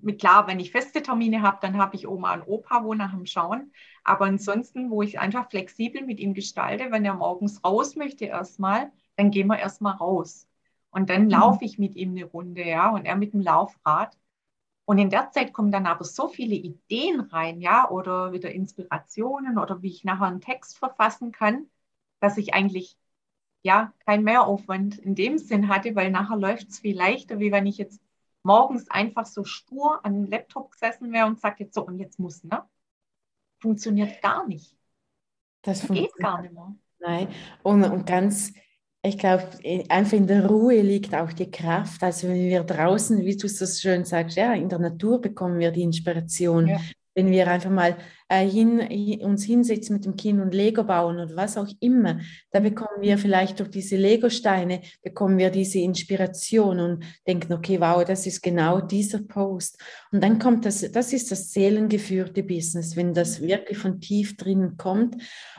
[0.00, 3.12] Mit klar, wenn ich feste Termine habe, dann habe ich Oma und Opa, wo nach
[3.12, 3.72] dem Schauen.
[4.04, 8.92] Aber ansonsten, wo ich einfach flexibel mit ihm gestalte, wenn er morgens raus möchte erstmal,
[9.16, 10.46] dann gehen wir erstmal raus.
[10.90, 11.30] Und dann mhm.
[11.30, 14.18] laufe ich mit ihm eine Runde, ja, und er mit dem Laufrad.
[14.84, 19.56] Und in der Zeit kommen dann aber so viele Ideen rein, ja, oder wieder Inspirationen
[19.58, 21.70] oder wie ich nachher einen Text verfassen kann,
[22.20, 22.96] dass ich eigentlich
[23.62, 27.66] ja kein Mehraufwand in dem Sinn hatte, weil nachher läuft es viel leichter, wie wenn
[27.66, 28.00] ich jetzt
[28.42, 32.18] morgens einfach so stur an den Laptop gesessen wäre und sagt jetzt so und jetzt
[32.18, 32.62] muss, ne?
[33.58, 34.76] Funktioniert gar nicht.
[35.62, 36.76] Das, das geht gar nicht mehr.
[36.98, 37.28] Nein,
[37.62, 38.52] und, und ganz
[39.02, 39.48] ich glaube,
[39.88, 42.02] einfach in der Ruhe liegt auch die Kraft.
[42.02, 45.70] Also wenn wir draußen, wie du so schön sagst, ja, in der Natur bekommen wir
[45.70, 46.66] die Inspiration.
[46.66, 46.80] Ja
[47.16, 47.96] wenn wir einfach mal
[48.28, 48.78] äh, hin,
[49.22, 53.16] uns hinsetzen mit dem Kind und Lego bauen oder was auch immer, da bekommen wir
[53.16, 58.82] vielleicht durch diese Lego-Steine, bekommen wir diese Inspiration und denken, okay, wow, das ist genau
[58.82, 59.80] dieser Post.
[60.12, 64.76] Und dann kommt das, das ist das seelengeführte Business, wenn das wirklich von tief drinnen
[64.76, 65.16] kommt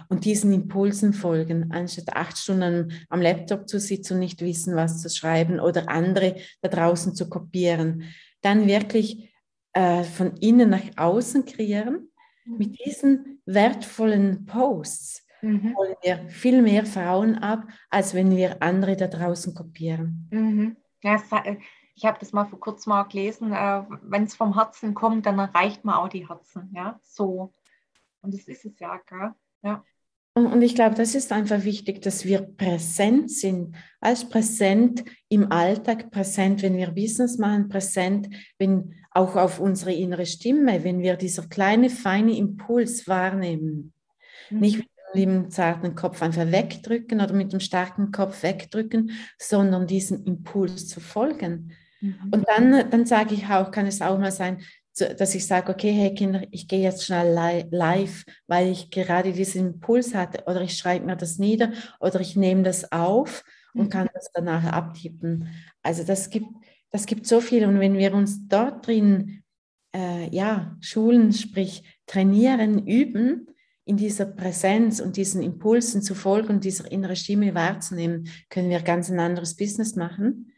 [0.09, 5.01] und diesen Impulsen folgen, anstatt acht Stunden am Laptop zu sitzen und nicht wissen, was
[5.01, 8.03] zu schreiben oder andere da draußen zu kopieren.
[8.41, 9.26] Dann wirklich
[9.77, 12.09] äh, von innen nach außen kreieren.
[12.45, 12.57] Mhm.
[12.57, 15.75] Mit diesen wertvollen Posts mhm.
[15.77, 20.27] holen wir viel mehr Frauen ab, als wenn wir andere da draußen kopieren.
[20.31, 20.77] Mhm.
[21.03, 21.57] Ja, äh,
[21.93, 25.37] ich habe das mal vor kurzem mal gelesen, äh, wenn es vom Herzen kommt, dann
[25.37, 26.71] erreicht man auch die Herzen.
[26.73, 27.53] Ja, so.
[28.21, 29.33] Und das ist es ja, gell?
[29.61, 29.83] Ja.
[30.45, 36.11] Und ich glaube, das ist einfach wichtig, dass wir präsent sind, als präsent im Alltag,
[36.11, 41.47] präsent, wenn wir Business machen, präsent, wenn auch auf unsere innere Stimme, wenn wir dieser
[41.47, 43.93] kleine, feine Impuls wahrnehmen.
[44.49, 44.59] Mhm.
[44.59, 49.87] Nicht mit dem lieben, zarten Kopf einfach wegdrücken oder mit dem starken Kopf wegdrücken, sondern
[49.87, 51.73] diesem Impuls zu folgen.
[52.01, 52.15] Mhm.
[52.31, 54.59] Und dann, dann sage ich auch, kann es auch mal sein,
[54.97, 59.67] dass ich sage, okay, hey Kinder, ich gehe jetzt schnell live, weil ich gerade diesen
[59.67, 63.89] Impuls hatte oder ich schreibe mir das nieder oder ich nehme das auf und mhm.
[63.89, 65.49] kann das danach abtippen.
[65.83, 66.47] Also das gibt,
[66.89, 69.43] das gibt so viel und wenn wir uns dort drin,
[69.95, 73.47] äh, ja, schulen, sprich trainieren, üben,
[73.87, 78.81] in dieser Präsenz und diesen Impulsen zu folgen und dieser innere Stimme wahrzunehmen, können wir
[78.81, 80.51] ganz ein anderes Business machen,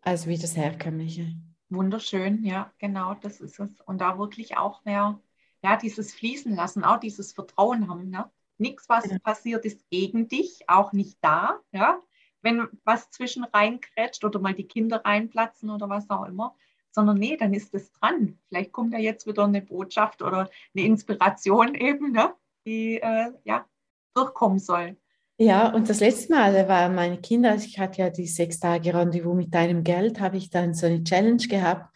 [0.00, 1.34] als wie das herkömmliche.
[1.70, 3.80] Wunderschön, ja, genau, das ist es.
[3.80, 5.18] Und da wirklich auch mehr,
[5.62, 8.10] ja, dieses Fließen lassen, auch dieses Vertrauen haben.
[8.10, 8.30] Ne?
[8.58, 9.18] Nichts, was ja.
[9.18, 11.60] passiert, ist gegen dich, auch nicht da.
[11.72, 12.00] Ja?
[12.42, 16.54] Wenn was zwischen reinkrätscht oder mal die Kinder reinplatzen oder was auch immer,
[16.90, 18.38] sondern nee, dann ist es dran.
[18.48, 22.34] Vielleicht kommt da jetzt wieder eine Botschaft oder eine Inspiration eben, ne?
[22.66, 23.66] die äh, ja,
[24.14, 24.96] durchkommen soll.
[25.36, 28.94] Ja, und das letzte Mal waren meine Kinder, also ich hatte ja die sechs Tage
[28.94, 31.92] Rendezvous mit deinem Geld, habe ich dann so eine Challenge gehabt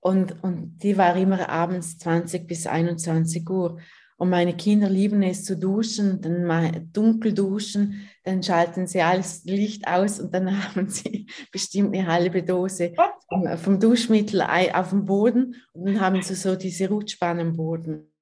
[0.00, 3.78] und, und die war immer abends 20 bis 21 Uhr.
[4.16, 9.44] Und meine Kinder lieben es zu duschen, dann mal dunkel duschen, dann schalten sie alles
[9.44, 12.94] Licht aus und dann haben sie bestimmt eine halbe Dose
[13.28, 14.40] vom, vom Duschmittel
[14.72, 18.12] auf dem Boden und dann haben sie so diese Rutschbahn am Boden.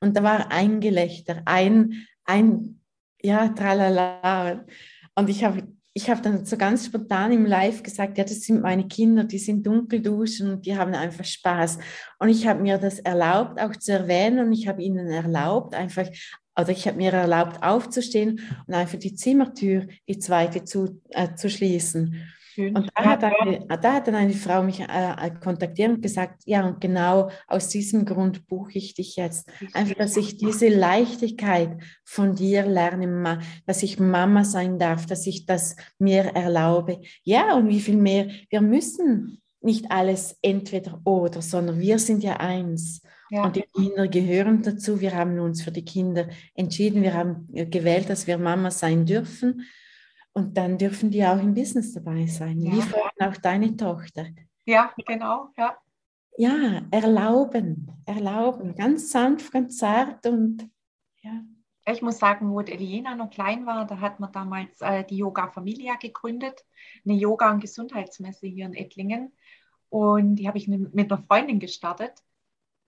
[0.00, 2.81] Und da war ein Gelächter, ein, ein
[3.22, 4.64] ja, tralala.
[5.14, 5.62] Und ich habe
[5.94, 9.38] ich hab dann so ganz spontan im Live gesagt, ja, das sind meine Kinder, die
[9.38, 11.78] sind dunkel duschen und die haben einfach Spaß.
[12.18, 16.08] Und ich habe mir das erlaubt, auch zu erwähnen und ich habe ihnen erlaubt, einfach,
[16.58, 21.50] oder ich habe mir erlaubt, aufzustehen und einfach die Zimmertür, die zweite zu, äh, zu
[21.50, 22.32] schließen.
[22.54, 22.76] Schön.
[22.76, 26.66] Und da hat, eine, da hat dann eine Frau mich äh, kontaktiert und gesagt, ja,
[26.66, 29.50] und genau aus diesem Grund buche ich dich jetzt.
[29.72, 35.46] Einfach, dass ich diese Leichtigkeit von dir lerne, dass ich Mama sein darf, dass ich
[35.46, 37.00] das mir erlaube.
[37.22, 42.36] Ja, und wie viel mehr, wir müssen nicht alles entweder oder, sondern wir sind ja
[42.36, 43.00] eins.
[43.30, 43.44] Ja.
[43.44, 45.00] Und die Kinder gehören dazu.
[45.00, 47.02] Wir haben uns für die Kinder entschieden.
[47.02, 49.62] Wir haben gewählt, dass wir Mama sein dürfen.
[50.34, 52.72] Und dann dürfen die auch im Business dabei sein, ja.
[52.72, 54.26] wie vorhin auch deine Tochter.
[54.64, 55.76] Ja, genau, ja.
[56.38, 60.68] Ja, erlauben, erlauben, ganz sanft, ganz zart und
[61.22, 61.42] ja.
[61.84, 65.48] Ich muss sagen, wo Eliena noch klein war, da hat man damals äh, die Yoga
[65.48, 66.64] Familia gegründet,
[67.04, 69.32] eine Yoga- und Gesundheitsmesse hier in Ettlingen.
[69.88, 72.12] Und die habe ich mit einer Freundin gestartet.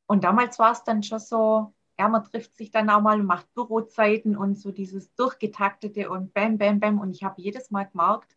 [0.07, 3.27] Und damals war es dann schon so, ja, man trifft sich dann auch mal und
[3.27, 6.99] macht Bürozeiten und so dieses durchgetaktete und bam, bam, bam.
[7.01, 8.37] Und ich habe jedes Mal gemerkt,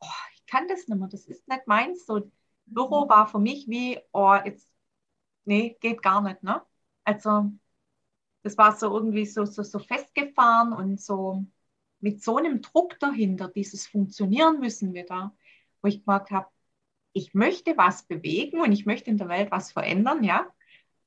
[0.00, 2.06] oh, ich kann das nicht mehr, das ist nicht meins.
[2.06, 2.30] So,
[2.66, 3.08] Büro mhm.
[3.08, 4.72] war für mich wie, oh, jetzt,
[5.44, 6.62] nee, geht gar nicht, ne?
[7.04, 7.52] Also,
[8.42, 11.46] das war so irgendwie so, so, so festgefahren und so
[12.00, 15.34] mit so einem Druck dahinter, dieses Funktionieren müssen wir da,
[15.82, 16.48] wo ich gemerkt habe,
[17.12, 20.46] ich möchte was bewegen und ich möchte in der Welt was verändern, ja,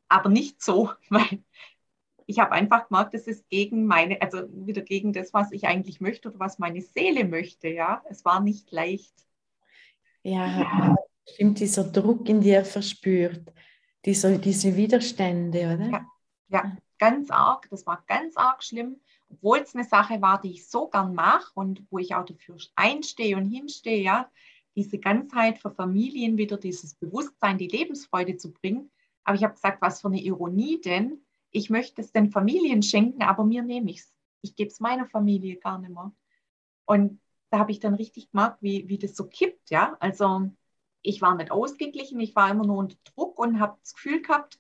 [0.09, 1.43] aber nicht so, weil
[2.25, 5.99] ich habe einfach gemerkt, das ist gegen meine, also wieder gegen das, was ich eigentlich
[5.99, 8.03] möchte oder was meine Seele möchte, ja.
[8.09, 9.13] Es war nicht leicht.
[10.23, 10.95] Ja,
[11.27, 13.53] stimmt dieser Druck in dir verspürt,
[14.05, 15.89] diese, diese Widerstände, oder?
[15.89, 16.05] Ja,
[16.49, 17.67] ja, ganz arg.
[17.71, 18.97] Das war ganz arg schlimm
[19.29, 22.57] obwohl es eine Sache war, die ich so gern mache und wo ich auch dafür
[22.75, 24.29] einstehe und hinstehe, ja,
[24.75, 28.91] diese Ganzheit für Familien wieder, dieses Bewusstsein, die Lebensfreude zu bringen.
[29.29, 31.23] Aber ich habe gesagt, was für eine Ironie denn?
[31.51, 34.15] Ich möchte es den Familien schenken, aber mir nehme ich es.
[34.41, 36.11] Ich gebe es meiner Familie gar nicht mehr.
[36.85, 39.95] Und da habe ich dann richtig gemerkt, wie, wie das so kippt, ja.
[39.99, 40.49] Also
[41.03, 44.59] ich war nicht ausgeglichen, ich war immer nur unter Druck und habe das Gefühl gehabt,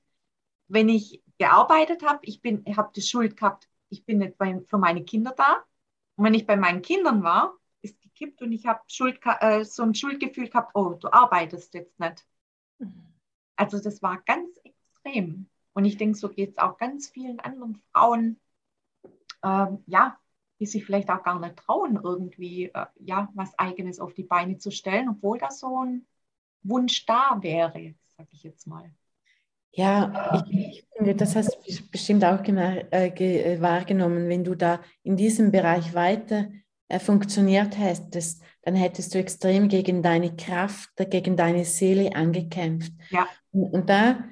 [0.67, 2.39] wenn ich gearbeitet habe, ich
[2.77, 5.63] habe die Schuld gehabt, ich bin nicht bei, für meine Kinder da.
[6.15, 9.81] Und wenn ich bei meinen Kindern war, ist gekippt und ich habe Schuld, äh, so
[9.81, 12.23] ein Schuldgefühl gehabt, oh, du arbeitest jetzt nicht.
[12.77, 13.09] Mhm.
[13.59, 14.57] Also das war ganz
[15.09, 15.47] extrem.
[15.73, 18.39] Und ich denke, so geht es auch ganz vielen anderen Frauen,
[19.43, 20.17] ähm, ja,
[20.59, 24.57] die sich vielleicht auch gar nicht trauen, irgendwie äh, ja, was Eigenes auf die Beine
[24.57, 26.05] zu stellen, obwohl da so ein
[26.63, 28.91] Wunsch da wäre, sage ich jetzt mal.
[29.71, 34.81] Ja, ich, ich, finde, das hast du bestimmt auch äh, äh, wahrgenommen, wenn du da
[35.03, 36.49] in diesem Bereich weiter
[36.89, 42.91] äh, funktioniert hättest, dann hättest du extrem gegen deine Kraft, gegen deine Seele angekämpft.
[43.11, 43.27] Ja.
[43.51, 44.25] Und, und da,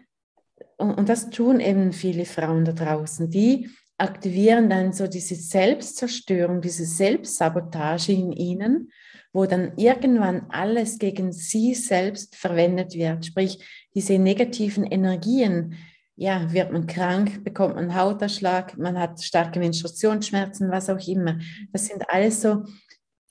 [0.77, 6.85] und, das tun eben viele Frauen da draußen, die aktivieren dann so diese Selbstzerstörung, diese
[6.85, 8.91] Selbstsabotage in ihnen,
[9.33, 13.25] wo dann irgendwann alles gegen sie selbst verwendet wird.
[13.25, 13.63] Sprich,
[13.93, 15.75] diese negativen Energien,
[16.15, 21.39] ja, wird man krank, bekommt man Hautausschlag, man hat starke Menstruationsschmerzen, was auch immer.
[21.71, 22.63] Das sind alles so,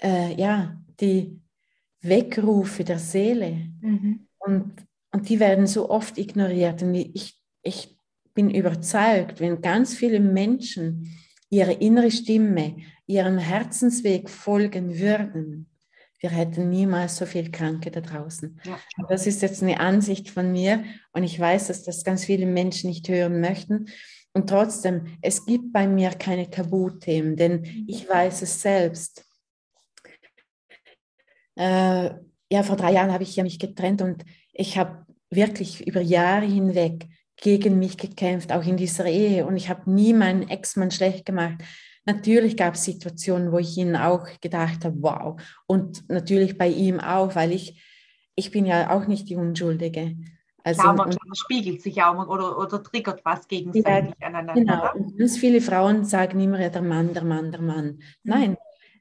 [0.01, 1.41] äh, ja, die
[2.01, 3.69] Wegrufe der Seele.
[3.81, 4.27] Mhm.
[4.39, 4.73] Und,
[5.17, 6.83] und die werden so oft ignoriert.
[6.83, 7.99] Und ich, ich
[8.35, 12.77] bin überzeugt, wenn ganz viele Menschen ihre innere Stimme,
[13.07, 15.71] ihrem Herzensweg folgen würden,
[16.21, 18.61] wir hätten niemals so viel Kranke da draußen.
[18.65, 18.79] Ja.
[19.09, 22.91] Das ist jetzt eine Ansicht von mir und ich weiß, dass das ganz viele Menschen
[22.91, 23.87] nicht hören möchten.
[24.35, 29.25] Und trotzdem, es gibt bei mir keine Tabuthemen, denn ich weiß es selbst.
[31.55, 32.11] Äh,
[32.53, 36.47] ja, vor drei Jahren habe ich ja mich getrennt und ich habe wirklich über Jahre
[36.47, 39.47] hinweg gegen mich gekämpft, auch in dieser Ehe.
[39.47, 41.57] Und ich habe nie meinen Ex-Mann schlecht gemacht.
[42.07, 45.41] Natürlich gab es Situationen, wo ich ihn auch gedacht habe, wow.
[45.67, 47.83] Und natürlich bei ihm auch, weil ich,
[48.37, 50.17] ich bin ja auch nicht die Unschuldige.
[50.63, 54.55] Also, ja, man spiegelt sich auch oder, oder triggert was gegenseitig ja, aneinander.
[54.55, 54.95] Genau.
[54.95, 57.87] Und ganz viele Frauen sagen immer, ja, der Mann, der Mann, der Mann.
[57.87, 58.01] Mhm.
[58.25, 58.57] Nein,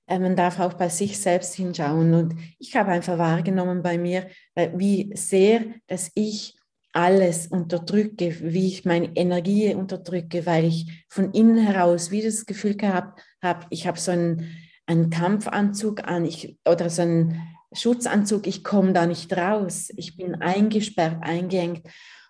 [0.08, 2.14] man darf auch bei sich selbst hinschauen.
[2.14, 6.56] Und ich habe einfach wahrgenommen bei mir, äh, wie sehr, dass ich
[6.94, 12.76] alles unterdrücke, wie ich meine Energie unterdrücke, weil ich von innen heraus wie das Gefühl
[12.76, 14.50] gehabt habe, ich habe so einen,
[14.86, 17.42] einen Kampfanzug an ich, oder so einen
[17.74, 21.86] Schutzanzug, ich komme da nicht raus, ich bin eingesperrt, eingeengt.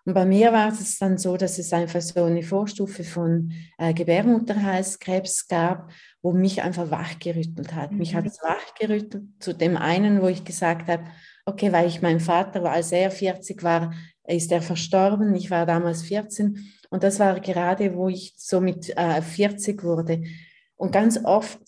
[0.05, 3.93] Und bei mir war es dann so, dass es einfach so eine Vorstufe von äh,
[3.93, 5.91] Gebärmutterhalskrebs gab,
[6.25, 7.91] wo mich einfach wachgerüttelt hat.
[7.91, 7.99] Mhm.
[7.99, 11.03] Mich hat es wachgerüttelt zu dem einen, wo ich gesagt habe,
[11.45, 13.93] okay, weil ich mein Vater, als er 40 war,
[14.27, 15.35] ist er verstorben.
[15.35, 20.23] Ich war damals 14 und das war gerade, wo ich so mit äh, 40 wurde.
[20.75, 21.59] Und ganz oft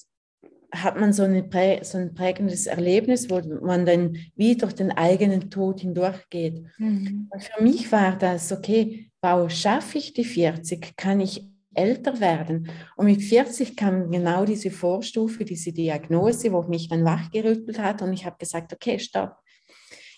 [0.71, 1.47] hat man so, eine,
[1.83, 6.65] so ein prägendes Erlebnis, wo man dann wie durch den eigenen Tod hindurchgeht.
[6.79, 7.27] Mhm.
[7.29, 11.45] Und für mich war das, okay, wow, schaffe ich die 40, kann ich
[11.77, 12.69] älter werden.
[12.95, 18.13] Und mit 40 kam genau diese Vorstufe, diese Diagnose, wo mich dann wachgerüttelt hat und
[18.13, 19.37] ich habe gesagt, okay, stopp,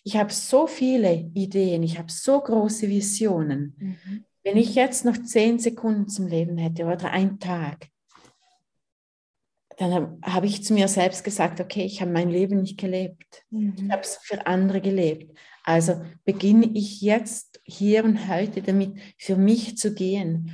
[0.04, 3.76] ich habe so viele Ideen, ich habe so große Visionen.
[3.78, 4.26] Mhm.
[4.44, 7.88] Wenn ich jetzt noch zehn Sekunden zum Leben hätte oder einen Tag,
[9.78, 13.46] dann habe ich zu mir selbst gesagt, okay, ich habe mein Leben nicht gelebt.
[13.50, 13.76] Mhm.
[13.78, 15.38] Ich habe es für andere gelebt.
[15.64, 20.54] Also beginne ich jetzt hier und heute damit, für mich zu gehen.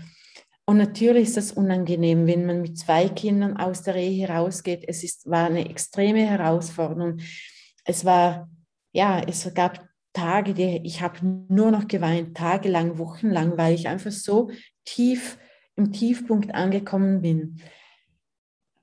[0.68, 4.84] Und natürlich ist das unangenehm, wenn man mit zwei Kindern aus der Ehe herausgeht.
[4.88, 7.20] Es ist, war eine extreme Herausforderung.
[7.84, 8.50] Es war
[8.96, 11.18] ja, es gab Tage, die ich habe
[11.50, 14.50] nur noch geweint, tagelang, wochenlang, weil ich einfach so
[14.86, 15.38] tief
[15.76, 17.60] im Tiefpunkt angekommen bin.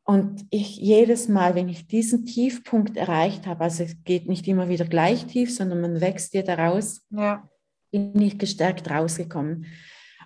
[0.04, 4.68] Und ich jedes Mal, wenn ich diesen Tiefpunkt erreicht habe, also es geht nicht immer
[4.68, 7.48] wieder gleich tief, sondern man wächst dir daraus, ja.
[7.90, 9.64] bin ich gestärkt rausgekommen.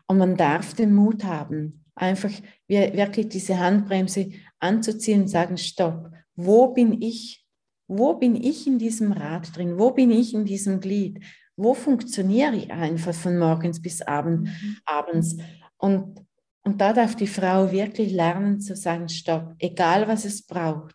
[0.07, 2.31] Und man darf den Mut haben, einfach
[2.69, 7.47] wirklich diese Handbremse anzuziehen und sagen, stopp, wo bin ich
[7.89, 9.79] wo bin ich in diesem Rad drin?
[9.79, 11.21] Wo bin ich in diesem Glied?
[11.57, 14.77] Wo funktioniere ich einfach von morgens bis abend, mhm.
[14.85, 15.37] abends?
[15.79, 16.21] Und,
[16.65, 20.95] und da darf die Frau wirklich lernen zu sagen, stopp, egal was es braucht.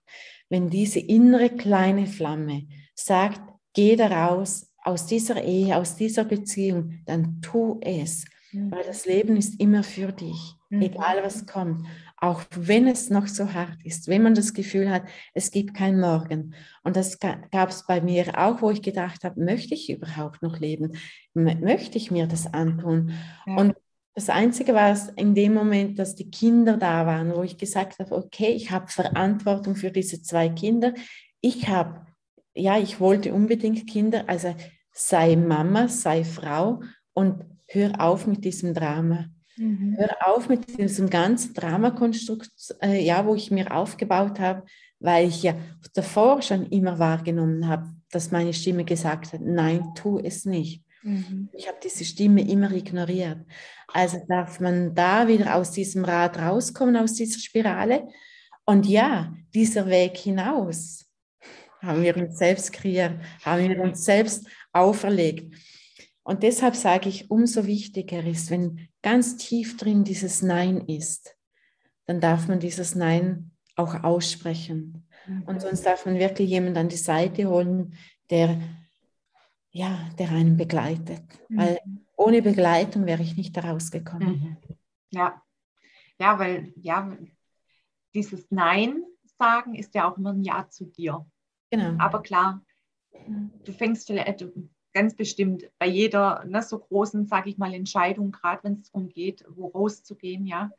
[0.50, 3.42] Wenn diese innere kleine Flamme sagt,
[3.74, 8.26] geh da raus aus dieser Ehe, aus dieser Beziehung, dann tu es.
[8.52, 8.72] Mhm.
[8.72, 10.82] Weil das Leben ist immer für dich, mhm.
[10.82, 11.86] egal was kommt.
[12.18, 16.00] Auch wenn es noch so hart ist, wenn man das Gefühl hat, es gibt kein
[16.00, 16.54] Morgen.
[16.84, 20.60] Und das gab es bei mir auch, wo ich gedacht habe, möchte ich überhaupt noch
[20.60, 20.94] leben?
[21.34, 23.14] Möchte ich mir das antun?
[23.46, 23.56] Ja.
[23.56, 23.76] Und
[24.14, 28.00] das Einzige war es in dem Moment, dass die Kinder da waren, wo ich gesagt
[28.00, 30.94] habe, okay, ich habe Verantwortung für diese zwei Kinder.
[31.40, 32.06] Ich habe,
[32.54, 34.54] ja, ich wollte unbedingt Kinder, also
[34.92, 36.82] sei Mama, sei Frau
[37.14, 39.26] und hör auf mit diesem Drama.
[39.58, 39.96] Mhm.
[39.98, 42.52] Hör auf mit diesem ganzen Dramakonstrukt,
[42.82, 44.64] äh, ja, wo ich mir aufgebaut habe,
[45.00, 45.56] weil ich ja
[45.94, 50.84] davor schon immer wahrgenommen habe, dass meine Stimme gesagt hat, nein, tu es nicht.
[51.04, 51.50] Mhm.
[51.54, 53.40] Ich habe diese Stimme immer ignoriert.
[53.88, 58.08] Also darf man da wieder aus diesem Rad rauskommen, aus dieser Spirale.
[58.66, 61.06] Und ja, dieser Weg hinaus
[61.82, 65.54] haben wir uns selbst kreiert, haben wir uns selbst auferlegt.
[66.24, 71.36] Und deshalb sage ich, umso wichtiger ist, wenn ganz tief drin dieses Nein ist,
[72.06, 75.08] dann darf man dieses Nein auch aussprechen.
[75.26, 75.44] Mhm.
[75.44, 77.96] Und sonst darf man wirklich jemanden an die Seite holen,
[78.30, 78.62] der,
[79.72, 81.24] ja, der einen begleitet.
[81.50, 81.58] Mhm.
[81.58, 81.80] Weil
[82.16, 84.58] ohne Begleitung wäre ich nicht daraus gekommen.
[84.68, 84.78] Mhm.
[85.10, 85.42] Ja.
[86.20, 87.18] ja, weil ja,
[88.14, 89.04] dieses Nein
[89.40, 91.26] sagen ist ja auch immer ein Ja zu dir.
[91.72, 91.96] Genau.
[91.98, 92.64] Aber klar,
[93.66, 94.46] du fängst vielleicht,
[94.94, 99.10] ganz bestimmt bei jeder ne, so großen, sage ich mal, Entscheidung, gerade wenn es darum
[99.10, 100.72] geht, wo rauszugehen, ja,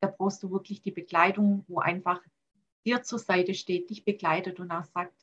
[0.00, 2.20] da brauchst du wirklich die Begleitung, wo einfach
[2.84, 5.14] dir zur Seite steht, dich begleitet und auch sagt,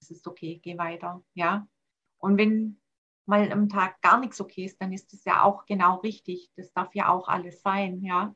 [0.00, 1.66] es ist okay, geh weiter, ja.
[2.18, 2.80] Und wenn
[3.26, 6.50] mal am Tag gar nichts okay ist, dann ist das ja auch genau richtig.
[6.56, 8.34] Das darf ja auch alles sein, ja.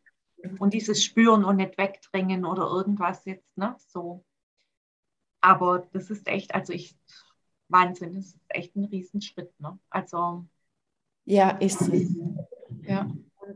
[0.58, 4.24] Und dieses Spüren und nicht wegdrängen oder irgendwas jetzt, ne, so.
[5.42, 6.96] Aber das ist echt, also ich
[7.70, 9.58] Wahnsinn, das ist echt ein Riesenschritt.
[9.60, 9.78] Ne?
[9.90, 10.46] Also
[11.24, 12.16] ja, ist es.
[12.82, 13.08] Ja.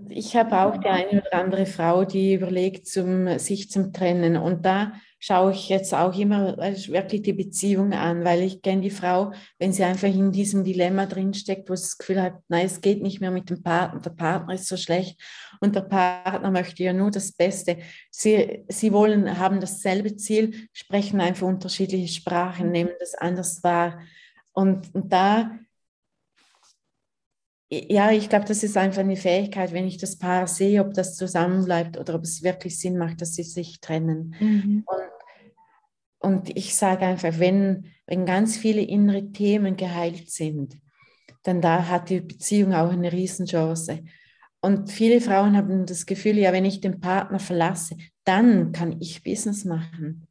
[0.08, 4.36] Ich habe auch die eine oder andere Frau, die überlegt, zum, sich zum Trennen.
[4.36, 8.90] Und da schaue ich jetzt auch immer wirklich die Beziehung an, weil ich kenne die
[8.90, 12.82] Frau, wenn sie einfach in diesem Dilemma drinsteckt, wo sie das Gefühl hat, nein, es
[12.82, 15.18] geht nicht mehr mit dem Partner, der Partner ist so schlecht
[15.60, 17.78] und der Partner möchte ja nur das Beste.
[18.10, 24.00] Sie, sie wollen, haben dasselbe Ziel, sprechen einfach unterschiedliche Sprachen, nehmen das anders wahr.
[24.52, 25.58] Und, und da
[27.88, 31.16] ja, ich glaube, das ist einfach eine Fähigkeit, wenn ich das Paar sehe, ob das
[31.16, 34.34] zusammenbleibt oder ob es wirklich Sinn macht, dass sie sich trennen.
[34.40, 34.84] Mhm.
[34.86, 40.78] Und, und ich sage einfach, wenn, wenn ganz viele innere Themen geheilt sind,
[41.42, 44.02] dann da hat die Beziehung auch eine Riesenchance.
[44.60, 49.22] Und viele Frauen haben das Gefühl, ja, wenn ich den Partner verlasse, dann kann ich
[49.22, 50.26] Business machen.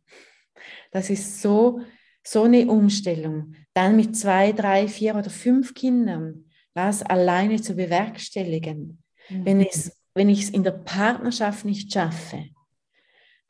[0.92, 1.82] Das ist so,
[2.24, 3.54] so eine Umstellung.
[3.74, 9.04] Dann mit zwei, drei, vier oder fünf Kindern das alleine zu bewerkstelligen.
[9.30, 9.46] Mhm.
[9.46, 12.46] Wenn, es, wenn ich es in der Partnerschaft nicht schaffe,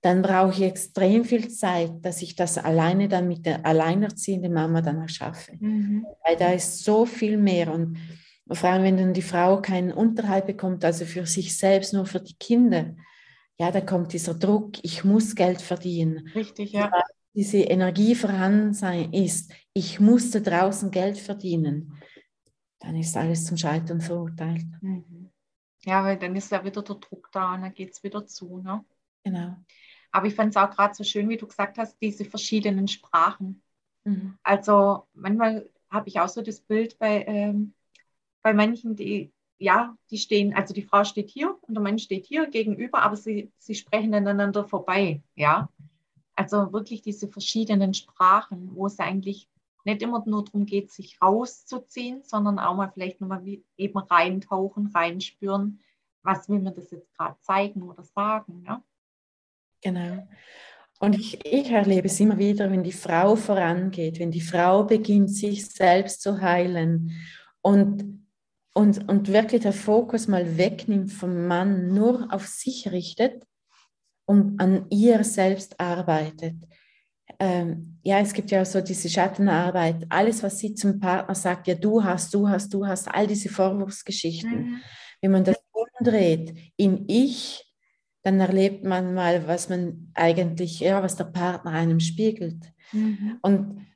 [0.02, 4.82] dann brauche ich extrem viel Zeit, dass ich das alleine dann mit der alleinerziehenden Mama
[4.82, 5.54] dann auch schaffe.
[5.60, 6.06] Mhm.
[6.26, 7.74] Weil da ist so viel mehr.
[7.74, 7.98] Und
[8.52, 12.20] vor allem, wenn dann die Frau keinen Unterhalt bekommt, also für sich selbst, nur für
[12.20, 12.96] die Kinder,
[13.58, 16.28] ja, da kommt dieser Druck, ich muss Geld verdienen.
[16.36, 16.92] Richtig, ja.
[17.34, 21.94] Diese Energie vorhanden sein ist, ich musste draußen Geld verdienen
[22.84, 24.66] dann ist alles zum Scheitern verurteilt.
[24.82, 25.30] Mhm.
[25.86, 28.60] Ja, weil dann ist ja wieder der Druck da und dann geht es wieder zu.
[28.60, 28.84] Ne?
[29.24, 29.56] Genau.
[30.12, 33.62] Aber ich fand es auch gerade so schön, wie du gesagt hast, diese verschiedenen Sprachen.
[34.04, 34.38] Mhm.
[34.44, 37.74] Also manchmal habe ich auch so das Bild bei, ähm,
[38.42, 42.26] bei manchen, die, ja, die stehen, also die Frau steht hier und der Mann steht
[42.26, 45.22] hier gegenüber, aber sie, sie sprechen aneinander vorbei.
[45.36, 45.70] Ja.
[46.36, 49.48] Also wirklich diese verschiedenen Sprachen, wo es eigentlich
[49.86, 53.44] nicht immer nur darum geht, sich rauszuziehen, sondern auch mal vielleicht nochmal
[53.78, 55.80] eben reintauchen, reinspüren,
[56.24, 58.64] was will mir das jetzt gerade zeigen oder sagen.
[58.66, 58.84] Ja?
[59.82, 60.28] Genau.
[61.00, 65.32] Und ich, ich erlebe es immer wieder, wenn die Frau vorangeht, wenn die Frau beginnt,
[65.32, 67.12] sich selbst zu heilen
[67.62, 68.24] und,
[68.74, 73.46] und, und wirklich der Fokus mal wegnimmt vom Mann, nur auf sich richtet
[74.26, 76.56] und an ihr selbst arbeitet
[77.40, 81.76] ähm, ja, es gibt ja so diese Schattenarbeit, alles, was sie zum Partner sagt, ja,
[81.76, 84.72] du hast, du hast, du hast, all diese Vorwurfsgeschichten.
[84.72, 84.82] Mhm.
[85.22, 87.64] Wenn man das umdreht in ich,
[88.24, 92.72] dann erlebt man mal, was man eigentlich, ja, was der Partner einem spiegelt.
[92.92, 93.40] Mhm.
[93.42, 93.88] Und,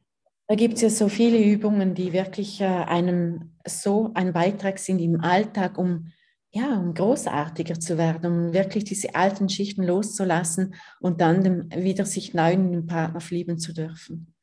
[0.49, 4.99] Da gibt es ja so viele Übungen, die wirklich äh, einem so ein Beitrag sind
[4.99, 6.11] im Alltag, um
[6.57, 12.05] ja, um großartiger zu werden, um wirklich diese alten Schichten loszulassen und dann dem, wieder
[12.05, 14.33] sich neu in den Partner verlieben zu dürfen.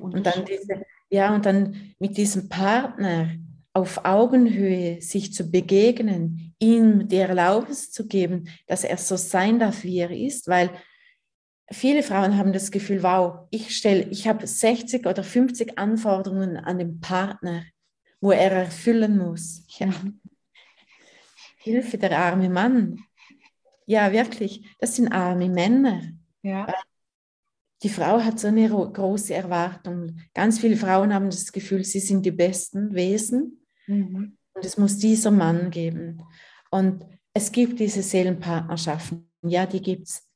[0.00, 3.30] Und dann diese, ja, und dann mit diesem Partner
[3.72, 9.82] auf Augenhöhe sich zu begegnen, ihm die Erlaubnis zu geben, dass er so sein darf,
[9.82, 10.70] wie er ist, weil
[11.72, 16.78] viele Frauen haben das Gefühl, wow, ich stelle, ich habe 60 oder 50 Anforderungen an
[16.78, 17.64] den Partner,
[18.20, 19.66] wo er erfüllen muss.
[19.78, 19.90] Ja.
[21.64, 23.02] Hilfe, der arme Mann.
[23.86, 26.02] Ja, wirklich, das sind arme Männer.
[26.42, 26.66] Ja.
[27.82, 30.18] Die Frau hat so eine große Erwartung.
[30.34, 34.36] Ganz viele Frauen haben das Gefühl, sie sind die besten Wesen mhm.
[34.52, 36.22] und es muss dieser Mann geben.
[36.70, 40.28] Und es gibt diese Seelenpartnerschaften, ja, die gibt es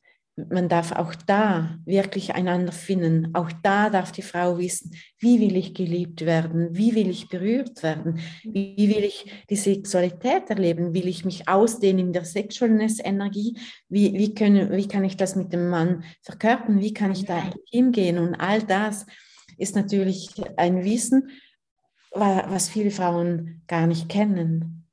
[0.50, 3.34] man darf auch da wirklich einander finden.
[3.34, 7.82] Auch da darf die Frau wissen, wie will ich geliebt werden, wie will ich berührt
[7.82, 13.58] werden, wie will ich die Sexualität erleben, will ich mich ausdehnen in der Sexualness-Energie,
[13.88, 14.34] wie, wie,
[14.70, 18.18] wie kann ich das mit dem Mann verkörpern, wie kann ich da hingehen?
[18.18, 19.06] Und all das
[19.56, 21.30] ist natürlich ein Wissen,
[22.12, 24.86] was viele Frauen gar nicht kennen.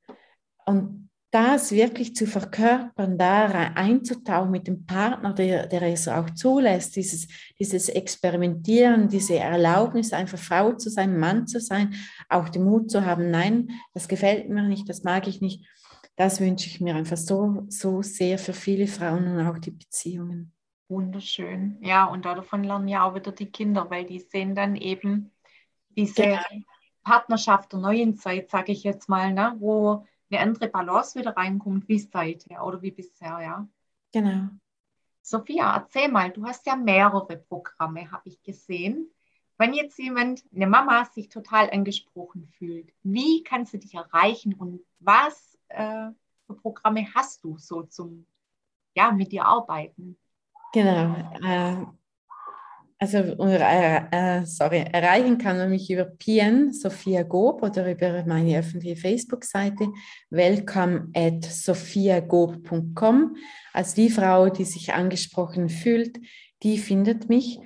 [0.66, 1.05] Und
[1.36, 7.28] das wirklich zu verkörpern, da einzutauchen mit dem Partner, der, der es auch zulässt, dieses,
[7.60, 11.94] dieses Experimentieren, diese Erlaubnis, einfach Frau zu sein, Mann zu sein,
[12.30, 15.68] auch den Mut zu haben, nein, das gefällt mir nicht, das mag ich nicht,
[16.16, 20.54] das wünsche ich mir einfach so, so sehr für viele Frauen und auch die Beziehungen.
[20.88, 21.80] Wunderschön.
[21.82, 25.32] Ja, und davon lernen ja auch wieder die Kinder, weil die sehen dann eben
[25.90, 26.40] diese genau.
[27.04, 31.88] Partnerschaft der neuen Zeit, sage ich jetzt mal, ne, wo eine andere Balance wieder reinkommt,
[31.88, 33.68] wie seither oder wie bisher, ja.
[34.12, 34.50] Genau.
[35.22, 39.10] Sophia, erzähl mal, du hast ja mehrere Programme, habe ich gesehen.
[39.58, 44.82] Wenn jetzt jemand, eine Mama, sich total angesprochen fühlt, wie kannst du dich erreichen und
[45.00, 46.10] was äh,
[46.46, 48.28] für Programme hast du so zum,
[48.96, 50.18] ja, mit dir arbeiten?
[50.74, 51.16] Genau.
[51.42, 51.86] Äh,
[53.14, 58.96] also, äh, sorry, erreichen kann man mich über PN, Sophia Gob, oder über meine öffentliche
[58.96, 59.90] Facebook-Seite,
[60.32, 63.36] welcome at sophiagob.com.
[63.74, 66.18] Also die Frau, die sich angesprochen fühlt,
[66.64, 67.60] die findet mich.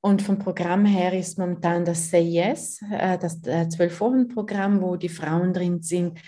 [0.00, 5.08] Und vom Programm her ist momentan das Say Yes, äh, das äh, Zwölf-Wochen-Programm, wo die
[5.08, 6.18] Frauen drin sind.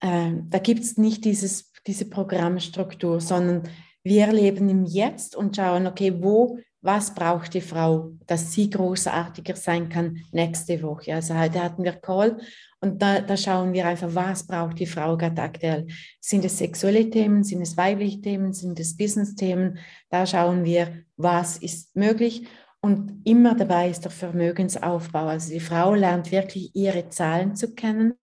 [0.00, 3.62] Äh, da gibt es nicht dieses, diese Programmstruktur, sondern
[4.02, 9.56] wir leben im Jetzt und schauen, okay, wo was braucht die Frau, dass sie großartiger
[9.56, 11.14] sein kann nächste Woche.
[11.14, 12.38] Also heute hatten wir Call
[12.80, 15.88] und da, da schauen wir einfach, was braucht die Frau gerade aktuell.
[16.20, 19.78] Sind es sexuelle Themen, sind es weibliche Themen, sind es Business-Themen?
[20.10, 22.46] Da schauen wir, was ist möglich.
[22.80, 25.26] Und immer dabei ist der Vermögensaufbau.
[25.26, 28.14] Also die Frau lernt wirklich ihre Zahlen zu kennen.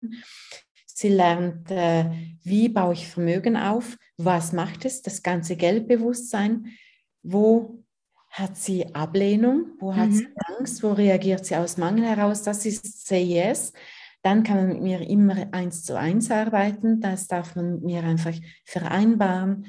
[0.86, 2.06] Sie lernt, äh,
[2.44, 6.68] wie baue ich Vermögen auf, was macht es, das ganze Geldbewusstsein,
[7.24, 7.83] wo
[8.34, 9.78] hat sie Ablehnung?
[9.80, 10.14] Wo hat mhm.
[10.14, 10.28] sie
[10.58, 10.84] Angst?
[10.84, 12.42] Wo reagiert sie aus Mangel heraus?
[12.42, 13.72] Das ist Say Yes.
[14.24, 17.00] Dann kann man mit mir immer eins zu eins arbeiten.
[17.00, 18.34] Das darf man mit mir einfach
[18.66, 19.68] vereinbaren.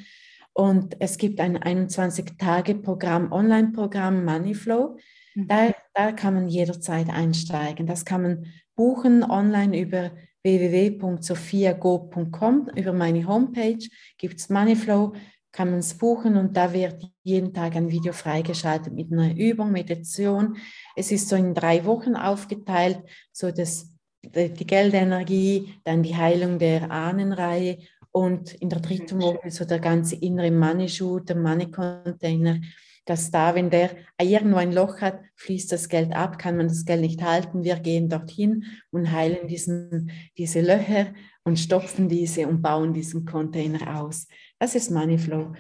[0.55, 4.97] Und es gibt ein 21-Tage-Programm, Online-Programm Moneyflow.
[5.35, 5.49] Mhm.
[5.49, 7.87] Da, da kann man jederzeit einsteigen.
[7.87, 8.47] Das kann man
[8.77, 10.13] buchen online über
[10.43, 12.71] www.sophiago.com.
[12.77, 13.87] Über meine Homepage
[14.17, 15.13] gibt es Moneyflow
[15.55, 19.71] kann man es buchen und da wird jeden Tag ein Video freigeschaltet mit einer Übung,
[19.71, 20.57] Meditation.
[20.97, 22.99] Es ist so in drei Wochen aufgeteilt,
[23.33, 27.79] so dass die Geldenergie, dann die Heilung der Ahnenreihe
[28.11, 32.61] und in der dritten Woche so der ganze innere Money Shoot, der Money Container,
[33.05, 33.91] dass da, wenn der
[34.21, 37.63] irgendwo ein Loch hat, fließt das Geld ab, kann man das Geld nicht halten.
[37.63, 41.13] Wir gehen dorthin und heilen diesen, diese Löcher
[41.45, 44.27] und stopfen diese und bauen diesen Container aus.
[44.59, 45.53] Das ist Moneyflow.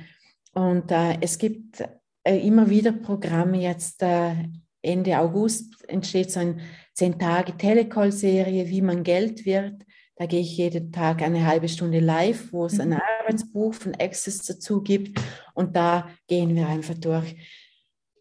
[0.54, 1.82] Und äh, es gibt
[2.22, 3.60] äh, immer wieder Programme.
[3.60, 4.34] Jetzt äh,
[4.82, 6.56] Ende August entsteht so eine
[6.94, 9.84] 10 Tage Telecall-Serie, wie man Geld wird.
[10.16, 13.00] Da gehe ich jeden Tag eine halbe Stunde live, wo es ein mhm.
[13.20, 15.20] Arbeitsbuch von Access dazu gibt.
[15.54, 17.34] Und da gehen wir einfach durch.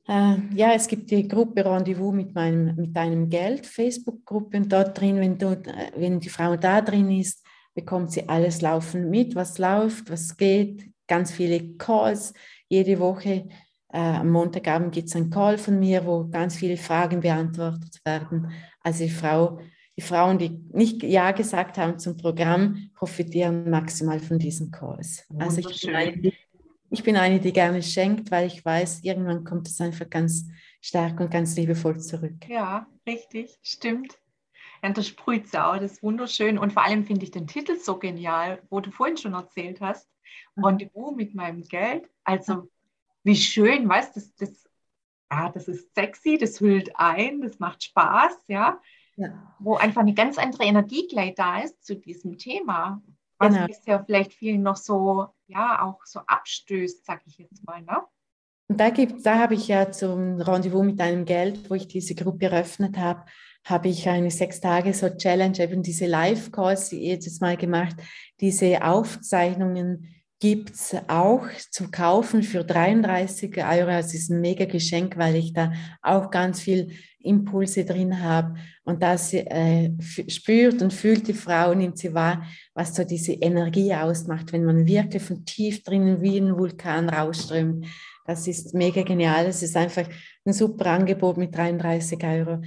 [0.07, 4.57] Äh, ja, es gibt die Gruppe Rendezvous mit, meinem, mit deinem Geld, Facebook-Gruppe.
[4.57, 7.42] Und dort drin, wenn, du, äh, wenn die Frau da drin ist,
[7.73, 12.33] bekommt sie alles laufend mit, was läuft, was geht, ganz viele Calls
[12.67, 13.47] jede Woche.
[13.89, 18.51] Äh, am Montagabend gibt es einen Call von mir, wo ganz viele Fragen beantwortet werden.
[18.81, 19.59] Also die, Frau,
[19.95, 25.25] die Frauen, die nicht Ja gesagt haben zum Programm, profitieren maximal von diesen Calls.
[25.37, 26.31] Also ich bin, eine,
[26.89, 30.47] ich bin eine, die gerne schenkt, weil ich weiß, irgendwann kommt es einfach ganz
[30.81, 32.47] stark und ganz liebevoll zurück.
[32.47, 34.17] Ja, richtig, stimmt.
[35.07, 36.57] Sprüht sie auch, das ist wunderschön.
[36.57, 40.09] Und vor allem finde ich den Titel so genial, wo du vorhin schon erzählt hast.
[40.57, 42.09] Rendezvous mit meinem Geld.
[42.23, 42.69] Also,
[43.23, 44.69] wie schön, weißt du, das, das,
[45.31, 48.79] ja, das ist sexy, das hüllt ein, das macht Spaß, ja.
[49.15, 49.55] ja.
[49.59, 53.01] Wo einfach eine ganz andere Energie gleich da ist zu diesem Thema,
[53.37, 53.67] was genau.
[53.67, 58.03] bisher vielleicht vielen noch so, ja, auch so abstößt, sag ich jetzt mal, ne?
[58.69, 62.45] Und da, da habe ich ja zum Rendezvous mit einem Geld, wo ich diese Gruppe
[62.45, 63.25] eröffnet habe,
[63.65, 67.95] habe ich eine sechs Tage so Challenge, eben diese Live-Calls jedes Mal gemacht.
[68.41, 73.87] Diese Aufzeichnungen gibt es auch zu kaufen für 33 Euro.
[73.87, 78.55] Das ist ein mega Geschenk, weil ich da auch ganz viel Impulse drin habe.
[78.83, 79.91] Und das äh,
[80.27, 84.85] spürt und fühlt die Frau, nimmt sie wahr, was so diese Energie ausmacht, wenn man
[84.85, 87.85] wirklich von tief drinnen wie ein Vulkan rausströmt.
[88.25, 89.45] Das ist mega genial.
[89.45, 90.09] Es ist einfach
[90.45, 92.61] ein super Angebot mit 33 Euro.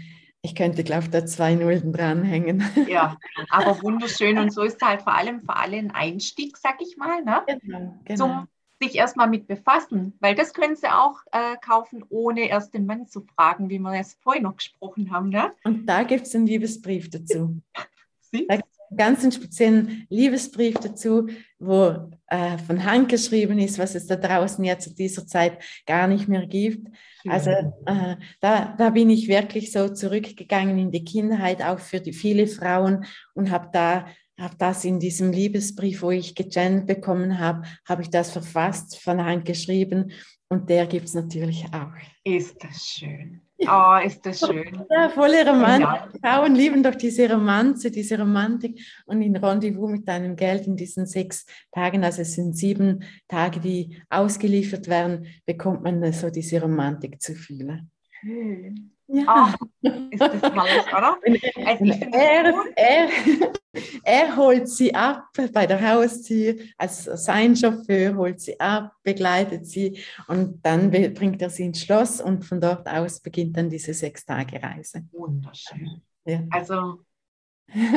[0.46, 2.62] Ich könnte, glaube ich, da zwei Nullen dranhängen.
[2.88, 3.16] Ja,
[3.50, 4.38] aber wunderschön.
[4.38, 7.42] Und so ist halt vor allem für alle ein Einstieg, sag ich mal, ne?
[7.48, 8.16] Genau, genau.
[8.16, 8.48] Zum
[8.80, 13.08] sich erstmal mit befassen, weil das können sie auch äh, kaufen, ohne erst den Mann
[13.08, 15.30] zu fragen, wie wir es vorhin noch gesprochen haben.
[15.30, 15.50] Ne?
[15.64, 17.60] Und da gibt es einen Liebesbrief dazu.
[18.48, 18.58] Da
[18.94, 21.28] ganz einen speziellen Liebesbrief dazu,
[21.58, 26.06] wo äh, von Hand geschrieben ist, was es da draußen ja zu dieser Zeit gar
[26.06, 26.88] nicht mehr gibt.
[27.28, 32.12] Also äh, da, da bin ich wirklich so zurückgegangen in die Kindheit, auch für die
[32.12, 34.06] viele Frauen und habe da
[34.38, 39.24] habe das in diesem Liebesbrief, wo ich gechannelt bekommen habe, habe ich das verfasst, von
[39.24, 40.12] Hand geschrieben
[40.48, 41.94] und der gibt es natürlich auch.
[42.22, 43.45] Ist das schön.
[43.58, 44.84] Oh, ist das schön.
[44.90, 46.20] Ja, volle Romantik.
[46.20, 48.80] Frauen lieben doch diese Romanze, diese Romantik.
[49.06, 53.60] Und in Rendezvous mit deinem Geld in diesen sechs Tagen, also es sind sieben Tage,
[53.60, 57.90] die ausgeliefert werden, bekommt man so diese Romantik zu fühlen.
[58.20, 58.95] Schön.
[59.08, 59.54] Ja.
[59.82, 61.18] Oh, ist das herrlich, oder?
[61.66, 63.08] Also er, er,
[64.02, 70.00] er holt sie ab bei der Haustür, also sein Chauffeur holt sie ab, begleitet sie
[70.26, 74.24] und dann bringt er sie ins Schloss und von dort aus beginnt dann diese sechs
[74.24, 75.06] Tage Reise.
[75.12, 76.02] Wunderschön.
[76.24, 76.40] Ja.
[76.50, 77.04] Also,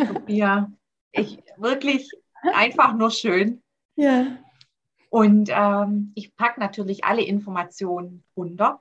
[0.07, 0.72] Sophia,
[1.12, 2.12] ich wirklich
[2.53, 3.64] einfach nur schön.
[3.95, 4.38] Ja.
[5.10, 8.80] Und ähm, ich packe natürlich alle Informationen runter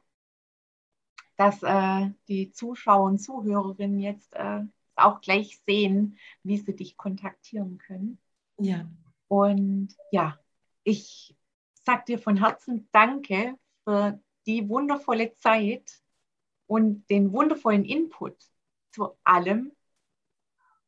[1.39, 4.63] dass äh, die Zuschauer und Zuhörerinnen jetzt äh,
[4.97, 8.19] auch gleich sehen, wie sie dich kontaktieren können.
[8.59, 8.91] Ja.
[9.29, 10.39] Und ja,
[10.83, 11.37] ich
[11.87, 16.03] sage dir von Herzen Danke für die wundervolle Zeit
[16.67, 18.37] und den wundervollen Input
[18.91, 19.71] zu allem.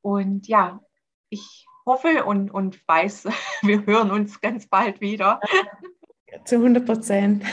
[0.02, 0.82] Und ja,
[1.28, 3.28] ich hoffe und, und weiß,
[3.62, 5.40] wir hören uns ganz bald wieder.
[6.44, 7.44] Zu 100 Prozent.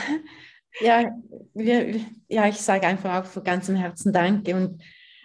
[0.80, 1.10] Ja,
[1.54, 4.54] wir, ja, ich sage einfach auch von ganzem Herzen Danke.
[4.54, 4.82] Und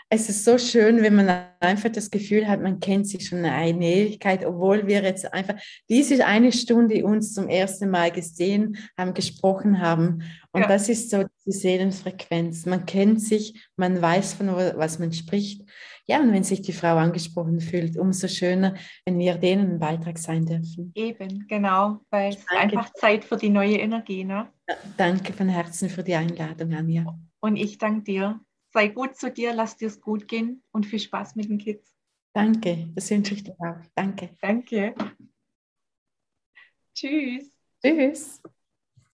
[0.09, 1.27] es ist so schön, wenn man
[1.59, 5.55] einfach das Gefühl hat, man kennt sich schon eine Ewigkeit, obwohl wir jetzt einfach
[5.89, 10.23] diese eine Stunde uns zum ersten Mal gesehen haben, gesprochen haben.
[10.51, 10.67] Und ja.
[10.67, 12.67] das ist so die Seelenfrequenz.
[12.67, 15.63] Man kennt sich, man weiß von was man spricht.
[16.05, 18.75] Ja, und wenn sich die Frau angesprochen fühlt, umso schöner,
[19.05, 20.91] wenn wir denen ein Beitrag sein dürfen.
[20.95, 24.25] Eben, genau, weil es einfach Zeit für die neue Energie.
[24.25, 24.51] Ne?
[24.67, 27.17] Ja, danke von Herzen für die Einladung, Anja.
[27.39, 28.41] Und ich danke dir.
[28.73, 31.95] Sei gut zu dir, lass dir es gut gehen und viel Spaß mit den Kids.
[32.33, 33.85] Danke, das wünsche ich dir auch.
[33.95, 34.35] Danke.
[34.41, 34.95] Danke.
[36.93, 37.55] Tschüss.
[37.81, 38.41] Tschüss.